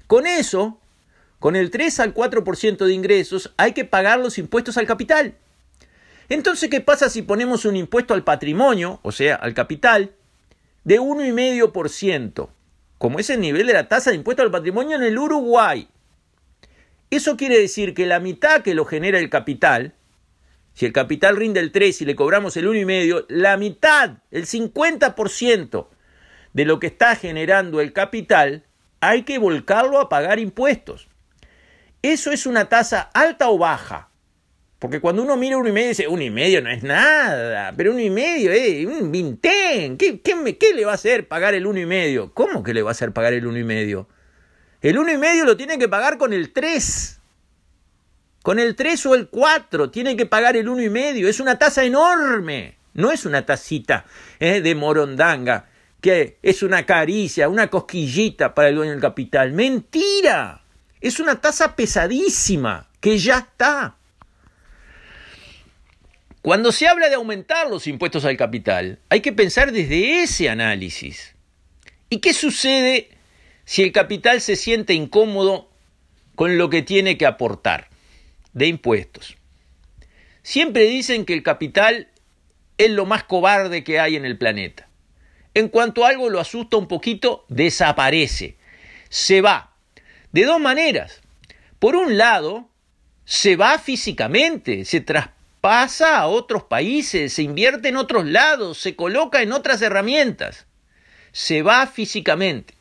Con 0.07 0.27
eso, 0.27 0.77
con 1.39 1.55
el 1.55 1.71
3 1.71 2.01
al 2.01 2.13
4% 2.13 2.85
de 2.85 2.93
ingresos, 2.93 3.53
hay 3.55 3.71
que 3.71 3.85
pagar 3.85 4.19
los 4.19 4.37
impuestos 4.39 4.77
al 4.77 4.87
capital. 4.87 5.35
Entonces, 6.27 6.69
¿qué 6.69 6.81
pasa 6.81 7.09
si 7.09 7.21
ponemos 7.21 7.63
un 7.63 7.77
impuesto 7.77 8.13
al 8.13 8.25
patrimonio, 8.25 8.99
o 9.03 9.13
sea, 9.13 9.35
al 9.35 9.53
capital, 9.53 10.11
de 10.83 10.99
1,5%, 10.99 12.49
como 12.97 13.19
es 13.19 13.29
el 13.29 13.41
nivel 13.41 13.67
de 13.67 13.73
la 13.73 13.87
tasa 13.87 14.09
de 14.09 14.17
impuesto 14.17 14.43
al 14.43 14.51
patrimonio 14.51 14.95
en 14.95 15.03
el 15.03 15.17
Uruguay? 15.17 15.87
Eso 17.09 17.37
quiere 17.37 17.59
decir 17.59 17.93
que 17.93 18.05
la 18.05 18.19
mitad 18.19 18.61
que 18.61 18.75
lo 18.75 18.85
genera 18.85 19.19
el 19.19 19.29
capital, 19.29 19.95
si 20.73 20.85
el 20.85 20.93
capital 20.93 21.35
rinde 21.35 21.59
el 21.59 21.71
3 21.71 22.01
y 22.01 22.05
le 22.05 22.15
cobramos 22.15 22.55
el 22.57 22.67
1,5, 22.67 23.25
la 23.29 23.57
mitad, 23.57 24.17
el 24.31 24.45
50% 24.45 25.87
de 26.53 26.65
lo 26.65 26.79
que 26.79 26.87
está 26.87 27.15
generando 27.15 27.81
el 27.81 27.93
capital, 27.93 28.65
hay 29.01 29.23
que 29.23 29.39
volcarlo 29.39 29.99
a 29.99 30.09
pagar 30.09 30.39
impuestos. 30.39 31.07
¿Eso 32.01 32.31
es 32.31 32.45
una 32.45 32.69
tasa 32.69 33.09
alta 33.13 33.49
o 33.49 33.57
baja? 33.57 34.08
Porque 34.79 35.01
cuando 35.01 35.21
uno 35.21 35.35
mira 35.35 35.57
uno 35.57 35.67
y 35.67 35.73
medio 35.73 35.89
dice, 35.89 36.07
uno 36.07 36.23
y 36.23 36.29
medio 36.29 36.61
no 36.61 36.69
es 36.69 36.83
nada, 36.83 37.73
pero 37.75 37.91
uno 37.91 37.99
y 37.99 38.09
medio, 38.09 38.53
eh, 38.53 38.87
un 38.87 39.11
vintén, 39.11 39.97
¿qué, 39.97 40.21
qué, 40.21 40.73
le 40.73 40.85
va 40.85 40.93
a 40.93 40.95
hacer 40.95 41.27
pagar 41.27 41.53
el 41.53 41.67
uno 41.67 41.79
y 41.79 41.85
medio? 41.85 42.33
¿Cómo 42.33 42.63
que 42.63 42.73
le 42.73 42.81
va 42.81 42.91
a 42.91 42.93
hacer 42.93 43.11
pagar 43.11 43.33
el 43.33 43.45
uno 43.45 43.59
y 43.59 43.65
medio? 43.65 44.07
El 44.81 44.97
uno 44.97 45.11
y 45.11 45.17
medio 45.17 45.43
lo 45.43 45.57
tiene 45.57 45.77
que 45.77 45.89
pagar 45.89 46.17
con 46.17 46.31
el 46.31 46.53
3. 46.53 47.19
Con 48.41 48.57
el 48.57 48.77
3 48.77 49.05
o 49.07 49.15
el 49.15 49.27
4 49.27 49.91
tiene 49.91 50.15
que 50.15 50.25
pagar 50.25 50.55
el 50.55 50.69
uno 50.69 50.81
y 50.81 50.89
medio. 50.89 51.27
Es 51.27 51.41
una 51.41 51.59
tasa 51.59 51.83
enorme. 51.83 52.77
No 52.93 53.11
es 53.11 53.25
una 53.25 53.45
tacita 53.45 54.05
eh, 54.39 54.61
de 54.61 54.75
morondanga, 54.75 55.67
que 55.99 56.37
es 56.41 56.63
una 56.63 56.85
caricia, 56.85 57.49
una 57.49 57.67
cosquillita 57.67 58.55
para 58.55 58.69
el 58.69 58.75
dueño 58.75 58.91
del 58.91 59.01
capital. 59.01 59.51
Mentira. 59.51 60.63
Es 61.01 61.19
una 61.19 61.41
tasa 61.41 61.75
pesadísima 61.75 62.87
que 63.01 63.17
ya 63.17 63.39
está. 63.39 63.98
Cuando 66.41 66.71
se 66.71 66.87
habla 66.87 67.09
de 67.09 67.15
aumentar 67.15 67.69
los 67.69 67.85
impuestos 67.85 68.23
al 68.23 68.37
capital, 68.37 68.99
hay 69.09 69.19
que 69.19 69.33
pensar 69.33 69.73
desde 69.73 70.23
ese 70.23 70.49
análisis. 70.49 71.35
¿Y 72.09 72.19
qué 72.19 72.33
sucede 72.33 73.09
si 73.65 73.83
el 73.83 73.91
capital 73.91 74.39
se 74.39 74.55
siente 74.55 74.93
incómodo 74.93 75.69
con 76.35 76.57
lo 76.57 76.69
que 76.69 76.81
tiene 76.81 77.17
que 77.17 77.25
aportar 77.25 77.89
de 78.53 78.67
impuestos? 78.67 79.35
Siempre 80.41 80.83
dicen 80.83 81.25
que 81.25 81.33
el 81.33 81.43
capital 81.43 82.07
es 82.77 82.89
lo 82.89 83.05
más 83.05 83.25
cobarde 83.25 83.83
que 83.83 83.99
hay 83.99 84.15
en 84.15 84.23
el 84.23 84.37
planeta. 84.37 84.87
En 85.53 85.67
cuanto 85.67 86.05
algo 86.05 86.29
lo 86.29 86.39
asusta 86.39 86.77
un 86.77 86.87
poquito, 86.87 87.45
desaparece, 87.49 88.55
se 89.09 89.41
va. 89.41 89.73
De 90.31 90.45
dos 90.45 90.61
maneras. 90.61 91.21
Por 91.79 91.97
un 91.97 92.17
lado, 92.17 92.69
se 93.25 93.57
va 93.57 93.77
físicamente, 93.77 94.85
se 94.85 95.01
traspasa 95.01 95.38
pasa 95.61 96.17
a 96.17 96.27
otros 96.27 96.63
países, 96.63 97.33
se 97.33 97.43
invierte 97.43 97.89
en 97.89 97.97
otros 97.97 98.25
lados, 98.25 98.77
se 98.77 98.95
coloca 98.95 99.41
en 99.41 99.51
otras 99.51 99.81
herramientas, 99.81 100.67
se 101.31 101.61
va 101.61 101.85
físicamente. 101.87 102.75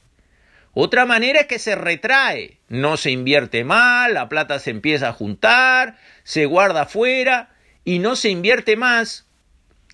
Otra 0.75 1.07
manera 1.07 1.41
es 1.41 1.47
que 1.47 1.59
se 1.59 1.75
retrae, 1.75 2.59
no 2.69 2.97
se 2.97 3.11
invierte 3.11 3.64
mal, 3.64 4.14
la 4.14 4.29
plata 4.29 4.59
se 4.59 4.71
empieza 4.71 5.09
a 5.09 5.12
juntar, 5.12 5.99
se 6.23 6.47
guarda 6.47 6.83
afuera 6.83 7.55
y 7.85 7.99
no 7.99 8.14
se 8.14 8.29
invierte 8.29 8.77
más. 8.77 9.27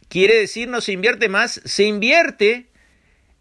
Quiere 0.08 0.36
decir 0.36 0.68
no 0.68 0.80
se 0.80 0.92
invierte 0.92 1.28
más, 1.28 1.62
se 1.64 1.84
invierte 1.84 2.68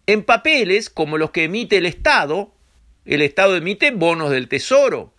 en 0.06 0.24
papeles 0.24 0.90
como 0.90 1.18
los 1.18 1.32
que 1.32 1.46
emite 1.46 1.78
el 1.78 1.86
Estado. 1.86 2.54
El 3.06 3.22
Estado 3.22 3.58
emite 3.58 3.92
bonos 3.92 4.32
del 4.32 4.48
Tesoro, 4.48 5.12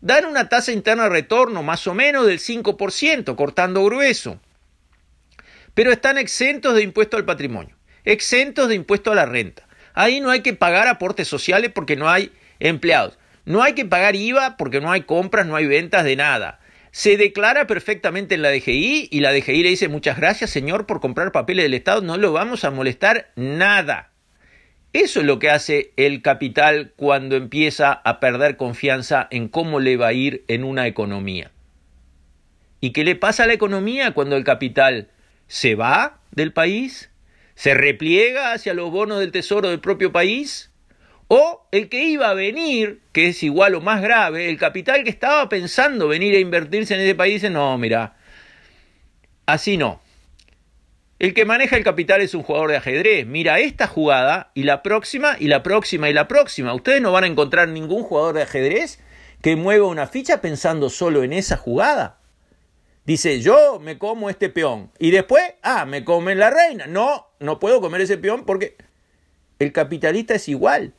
dan 0.00 0.24
una 0.24 0.48
tasa 0.48 0.72
interna 0.72 1.04
de 1.04 1.10
retorno 1.10 1.62
más 1.62 1.86
o 1.86 1.94
menos 1.94 2.26
del 2.26 2.38
5%, 2.38 3.36
cortando 3.36 3.84
grueso. 3.84 4.40
Pero 5.74 5.92
están 5.92 6.18
exentos 6.18 6.74
de 6.74 6.82
impuesto 6.82 7.16
al 7.16 7.24
patrimonio, 7.24 7.76
exentos 8.04 8.68
de 8.68 8.74
impuesto 8.74 9.12
a 9.12 9.14
la 9.14 9.26
renta. 9.26 9.66
Ahí 9.94 10.20
no 10.20 10.30
hay 10.30 10.40
que 10.40 10.54
pagar 10.54 10.88
aportes 10.88 11.28
sociales 11.28 11.70
porque 11.74 11.96
no 11.96 12.08
hay 12.08 12.32
empleados. 12.58 13.18
No 13.44 13.62
hay 13.62 13.72
que 13.74 13.84
pagar 13.84 14.16
IVA 14.16 14.56
porque 14.56 14.80
no 14.80 14.92
hay 14.92 15.02
compras, 15.02 15.46
no 15.46 15.56
hay 15.56 15.66
ventas 15.66 16.04
de 16.04 16.16
nada. 16.16 16.60
Se 16.92 17.16
declara 17.16 17.66
perfectamente 17.66 18.34
en 18.34 18.42
la 18.42 18.50
DGI 18.50 19.08
y 19.10 19.20
la 19.20 19.32
DGI 19.32 19.62
le 19.62 19.70
dice 19.70 19.88
muchas 19.88 20.16
gracias 20.16 20.50
señor 20.50 20.86
por 20.86 21.00
comprar 21.00 21.32
papeles 21.32 21.64
del 21.64 21.74
Estado, 21.74 22.02
no 22.02 22.16
lo 22.16 22.32
vamos 22.32 22.64
a 22.64 22.70
molestar 22.70 23.30
nada. 23.36 24.09
Eso 24.92 25.20
es 25.20 25.26
lo 25.26 25.38
que 25.38 25.50
hace 25.50 25.92
el 25.96 26.20
capital 26.20 26.92
cuando 26.96 27.36
empieza 27.36 27.92
a 27.92 28.18
perder 28.18 28.56
confianza 28.56 29.28
en 29.30 29.48
cómo 29.48 29.78
le 29.78 29.96
va 29.96 30.08
a 30.08 30.12
ir 30.12 30.44
en 30.48 30.64
una 30.64 30.88
economía. 30.88 31.52
¿Y 32.80 32.90
qué 32.90 33.04
le 33.04 33.14
pasa 33.14 33.44
a 33.44 33.46
la 33.46 33.52
economía 33.52 34.12
cuando 34.12 34.36
el 34.36 34.42
capital 34.42 35.08
se 35.46 35.76
va 35.76 36.18
del 36.32 36.52
país? 36.52 37.10
¿Se 37.54 37.74
repliega 37.74 38.52
hacia 38.52 38.74
los 38.74 38.90
bonos 38.90 39.20
del 39.20 39.30
tesoro 39.30 39.68
del 39.68 39.80
propio 39.80 40.10
país? 40.10 40.72
¿O 41.28 41.68
el 41.70 41.88
que 41.88 42.02
iba 42.02 42.28
a 42.28 42.34
venir, 42.34 43.00
que 43.12 43.28
es 43.28 43.44
igual 43.44 43.76
o 43.76 43.80
más 43.80 44.02
grave, 44.02 44.50
el 44.50 44.58
capital 44.58 45.04
que 45.04 45.10
estaba 45.10 45.48
pensando 45.48 46.08
venir 46.08 46.34
a 46.34 46.40
invertirse 46.40 46.94
en 46.94 47.00
ese 47.02 47.14
país, 47.14 47.34
dice, 47.34 47.50
no, 47.50 47.78
mira, 47.78 48.16
así 49.46 49.76
no. 49.76 50.00
El 51.20 51.34
que 51.34 51.44
maneja 51.44 51.76
el 51.76 51.84
capital 51.84 52.22
es 52.22 52.32
un 52.32 52.42
jugador 52.42 52.70
de 52.70 52.78
ajedrez. 52.78 53.26
Mira 53.26 53.58
esta 53.58 53.86
jugada 53.86 54.50
y 54.54 54.62
la 54.62 54.82
próxima 54.82 55.36
y 55.38 55.48
la 55.48 55.62
próxima 55.62 56.08
y 56.08 56.14
la 56.14 56.26
próxima. 56.26 56.72
Ustedes 56.72 57.02
no 57.02 57.12
van 57.12 57.24
a 57.24 57.26
encontrar 57.26 57.68
ningún 57.68 58.04
jugador 58.04 58.36
de 58.36 58.42
ajedrez 58.44 59.00
que 59.42 59.54
mueva 59.54 59.86
una 59.86 60.06
ficha 60.06 60.40
pensando 60.40 60.88
solo 60.88 61.22
en 61.22 61.34
esa 61.34 61.58
jugada. 61.58 62.20
Dice, 63.04 63.42
yo 63.42 63.78
me 63.80 63.98
como 63.98 64.30
este 64.30 64.48
peón. 64.48 64.92
Y 64.98 65.10
después, 65.10 65.42
ah, 65.60 65.84
me 65.84 66.06
comen 66.06 66.38
la 66.38 66.48
reina. 66.48 66.86
No, 66.86 67.26
no 67.38 67.58
puedo 67.58 67.82
comer 67.82 68.00
ese 68.00 68.16
peón 68.16 68.46
porque 68.46 68.78
el 69.58 69.74
capitalista 69.74 70.36
es 70.36 70.48
igual. 70.48 70.94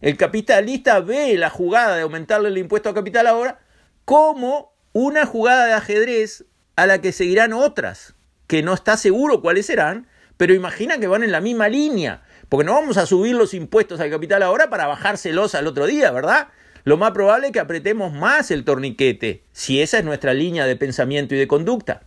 El 0.00 0.16
capitalista 0.16 0.98
ve 0.98 1.36
la 1.36 1.48
jugada 1.48 1.94
de 1.94 2.02
aumentarle 2.02 2.48
el 2.48 2.58
impuesto 2.58 2.88
a 2.88 2.94
capital 2.94 3.28
ahora 3.28 3.60
como 4.04 4.72
una 4.92 5.26
jugada 5.26 5.66
de 5.66 5.74
ajedrez 5.74 6.44
a 6.74 6.86
la 6.86 7.00
que 7.00 7.12
seguirán 7.12 7.52
otras 7.52 8.16
que 8.50 8.64
no 8.64 8.74
está 8.74 8.96
seguro 8.96 9.42
cuáles 9.42 9.66
serán, 9.66 10.08
pero 10.36 10.54
imagina 10.54 10.98
que 10.98 11.06
van 11.06 11.22
en 11.22 11.30
la 11.30 11.40
misma 11.40 11.68
línea, 11.68 12.24
porque 12.48 12.66
no 12.66 12.72
vamos 12.72 12.96
a 12.96 13.06
subir 13.06 13.36
los 13.36 13.54
impuestos 13.54 14.00
al 14.00 14.10
capital 14.10 14.42
ahora 14.42 14.68
para 14.68 14.88
bajárselos 14.88 15.54
al 15.54 15.68
otro 15.68 15.86
día, 15.86 16.10
¿verdad? 16.10 16.48
Lo 16.82 16.96
más 16.96 17.12
probable 17.12 17.46
es 17.46 17.52
que 17.52 17.60
apretemos 17.60 18.12
más 18.12 18.50
el 18.50 18.64
torniquete, 18.64 19.44
si 19.52 19.80
esa 19.80 19.98
es 19.98 20.04
nuestra 20.04 20.34
línea 20.34 20.66
de 20.66 20.74
pensamiento 20.74 21.36
y 21.36 21.38
de 21.38 21.46
conducta. 21.46 22.02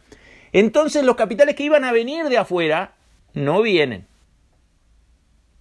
Entonces 0.51 1.05
los 1.05 1.15
capitales 1.15 1.55
que 1.55 1.63
iban 1.63 1.85
a 1.85 1.93
venir 1.93 2.25
de 2.25 2.37
afuera 2.37 2.95
no 3.33 3.61
vienen. 3.61 4.05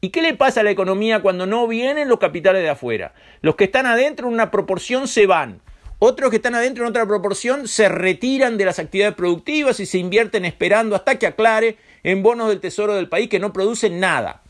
¿Y 0.01 0.11
qué 0.11 0.21
le 0.21 0.35
pasa 0.35 0.63
a 0.63 0.65
la 0.65 0.73
economía 0.73 1.23
cuando 1.23 1.47
no 1.47 1.69
vienen 1.69 2.09
los 2.09 2.19
capitales 2.19 2.61
de 2.63 2.71
afuera? 2.71 3.15
Los 3.41 3.55
que 3.55 3.65
están 3.65 3.87
adentro 3.87 4.27
en 4.27 4.35
una 4.35 4.51
proporción 4.51 5.07
se 5.07 5.29
van. 5.29 5.61
Otros 6.05 6.31
que 6.31 6.37
están 6.39 6.57
adentro 6.57 6.83
en 6.83 6.91
otra 6.91 7.07
proporción 7.07 7.69
se 7.69 7.89
retiran 7.89 8.59
de 8.59 8.65
las 8.65 8.81
actividades 8.81 9.15
productivas 9.15 9.79
y 9.79 9.87
se 9.87 9.99
invierten 9.99 10.45
esperando 10.45 10.97
hasta 10.97 11.17
que 11.17 11.29
aclare 11.29 11.77
en 12.03 12.25
bonos 12.25 12.49
del 12.49 12.59
tesoro 12.59 12.97
del 12.97 13.09
país 13.09 13.29
que 13.29 13.39
no 13.39 13.53
producen 13.53 14.01
nada. 14.01 14.43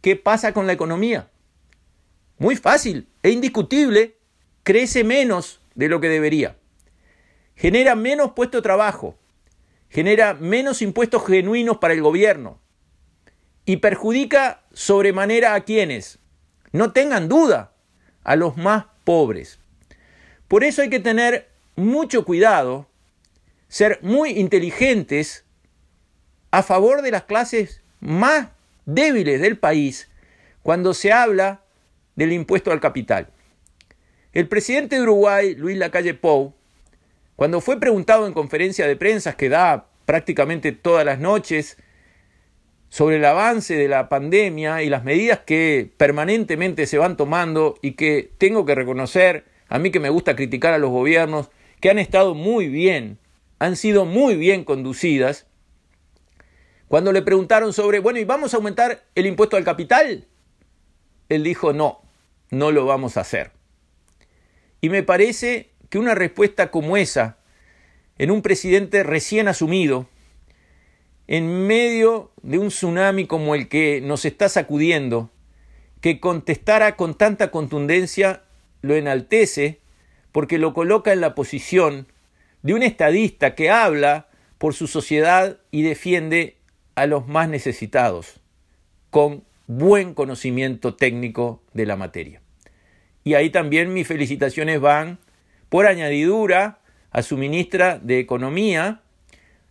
¿Qué 0.00 0.14
pasa 0.14 0.52
con 0.52 0.68
la 0.68 0.74
economía? 0.74 1.28
Muy 2.38 2.54
fácil 2.54 3.08
e 3.24 3.30
indiscutible, 3.30 4.18
crece 4.62 5.02
menos 5.02 5.60
de 5.74 5.88
lo 5.88 6.00
que 6.00 6.08
debería. 6.08 6.56
Genera 7.56 7.96
menos 7.96 8.30
puesto 8.36 8.58
de 8.58 8.62
trabajo, 8.62 9.18
genera 9.88 10.34
menos 10.34 10.82
impuestos 10.82 11.26
genuinos 11.26 11.78
para 11.78 11.94
el 11.94 12.00
gobierno 12.00 12.60
y 13.64 13.78
perjudica 13.78 14.62
sobremanera 14.72 15.54
a 15.54 15.64
quienes, 15.64 16.20
no 16.70 16.92
tengan 16.92 17.28
duda, 17.28 17.72
a 18.22 18.36
los 18.36 18.56
más 18.56 18.84
pobres. 19.02 19.58
Por 20.48 20.64
eso 20.64 20.82
hay 20.82 20.90
que 20.90 21.00
tener 21.00 21.48
mucho 21.74 22.24
cuidado, 22.24 22.88
ser 23.68 23.98
muy 24.02 24.30
inteligentes 24.30 25.44
a 26.50 26.62
favor 26.62 27.02
de 27.02 27.10
las 27.10 27.24
clases 27.24 27.82
más 28.00 28.48
débiles 28.84 29.40
del 29.40 29.58
país 29.58 30.08
cuando 30.62 30.94
se 30.94 31.12
habla 31.12 31.62
del 32.14 32.32
impuesto 32.32 32.70
al 32.70 32.80
capital. 32.80 33.28
El 34.32 34.48
presidente 34.48 34.96
de 34.96 35.02
Uruguay, 35.02 35.54
Luis 35.54 35.76
Lacalle 35.76 36.14
Pou, 36.14 36.54
cuando 37.36 37.60
fue 37.60 37.80
preguntado 37.80 38.26
en 38.26 38.32
conferencia 38.32 38.86
de 38.86 38.96
prensa 38.96 39.36
que 39.36 39.48
da 39.48 39.86
prácticamente 40.04 40.72
todas 40.72 41.04
las 41.04 41.18
noches 41.18 41.76
sobre 42.88 43.16
el 43.16 43.24
avance 43.24 43.76
de 43.76 43.88
la 43.88 44.08
pandemia 44.08 44.82
y 44.82 44.88
las 44.88 45.04
medidas 45.04 45.40
que 45.40 45.90
permanentemente 45.96 46.86
se 46.86 46.98
van 46.98 47.16
tomando 47.16 47.76
y 47.82 47.92
que 47.92 48.30
tengo 48.38 48.64
que 48.64 48.74
reconocer 48.74 49.44
a 49.68 49.78
mí 49.78 49.90
que 49.90 50.00
me 50.00 50.10
gusta 50.10 50.36
criticar 50.36 50.72
a 50.72 50.78
los 50.78 50.90
gobiernos, 50.90 51.50
que 51.80 51.90
han 51.90 51.98
estado 51.98 52.34
muy 52.34 52.68
bien, 52.68 53.18
han 53.58 53.76
sido 53.76 54.04
muy 54.04 54.36
bien 54.36 54.64
conducidas, 54.64 55.46
cuando 56.88 57.12
le 57.12 57.22
preguntaron 57.22 57.72
sobre, 57.72 57.98
bueno, 57.98 58.18
¿y 58.18 58.24
vamos 58.24 58.54
a 58.54 58.58
aumentar 58.58 59.04
el 59.14 59.26
impuesto 59.26 59.56
al 59.56 59.64
capital? 59.64 60.26
Él 61.28 61.42
dijo, 61.42 61.72
no, 61.72 62.02
no 62.50 62.70
lo 62.70 62.86
vamos 62.86 63.16
a 63.16 63.22
hacer. 63.22 63.50
Y 64.80 64.88
me 64.88 65.02
parece 65.02 65.70
que 65.90 65.98
una 65.98 66.14
respuesta 66.14 66.70
como 66.70 66.96
esa, 66.96 67.38
en 68.18 68.30
un 68.30 68.42
presidente 68.42 69.02
recién 69.02 69.48
asumido, 69.48 70.08
en 71.26 71.66
medio 71.66 72.30
de 72.42 72.58
un 72.58 72.68
tsunami 72.68 73.26
como 73.26 73.56
el 73.56 73.68
que 73.68 74.00
nos 74.00 74.24
está 74.24 74.48
sacudiendo, 74.48 75.30
que 76.00 76.20
contestara 76.20 76.94
con 76.94 77.14
tanta 77.14 77.50
contundencia 77.50 78.44
lo 78.86 78.94
enaltece 78.94 79.80
porque 80.32 80.58
lo 80.58 80.74
coloca 80.74 81.12
en 81.12 81.20
la 81.20 81.34
posición 81.34 82.06
de 82.62 82.74
un 82.74 82.82
estadista 82.82 83.54
que 83.54 83.70
habla 83.70 84.28
por 84.58 84.74
su 84.74 84.86
sociedad 84.86 85.58
y 85.70 85.82
defiende 85.82 86.56
a 86.94 87.06
los 87.06 87.26
más 87.26 87.48
necesitados, 87.48 88.40
con 89.10 89.44
buen 89.66 90.14
conocimiento 90.14 90.94
técnico 90.94 91.62
de 91.74 91.86
la 91.86 91.96
materia. 91.96 92.40
Y 93.24 93.34
ahí 93.34 93.50
también 93.50 93.92
mis 93.92 94.06
felicitaciones 94.06 94.80
van 94.80 95.18
por 95.68 95.86
añadidura 95.86 96.78
a 97.10 97.22
su 97.22 97.36
ministra 97.36 97.98
de 97.98 98.18
Economía, 98.18 99.00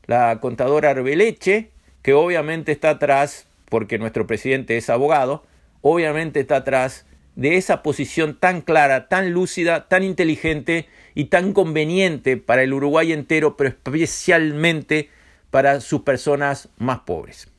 la 0.08 0.40
contadora 0.40 0.92
Arbeleche, 0.92 1.72
que 2.02 2.14
obviamente 2.14 2.72
está 2.72 2.92
atrás, 2.92 3.48
porque 3.70 3.98
nuestro 3.98 4.28
presidente 4.28 4.78
es 4.78 4.90
abogado, 4.90 5.44
obviamente 5.82 6.40
está 6.40 6.58
atrás 6.58 7.06
de 7.36 7.58
esa 7.58 7.84
posición 7.84 8.36
tan 8.40 8.62
clara, 8.62 9.08
tan 9.08 9.32
lúcida, 9.32 9.88
tan 9.88 10.04
inteligente 10.04 10.88
y 11.14 11.26
tan 11.26 11.54
conveniente 11.54 12.38
para 12.38 12.64
el 12.64 12.74
Uruguay 12.74 13.12
entero, 13.12 13.58
pero 13.58 13.70
especialmente 13.70 15.10
para 15.52 15.82
sus 15.82 16.02
personas 16.02 16.70
más 16.78 17.00
pobres. 17.00 17.50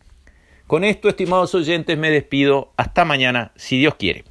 Con 0.66 0.82
esto, 0.82 1.08
estimados 1.08 1.54
oyentes, 1.54 1.96
me 1.96 2.10
despido. 2.10 2.72
Hasta 2.76 3.04
mañana, 3.04 3.52
si 3.56 3.78
Dios 3.78 3.94
quiere. 3.94 4.24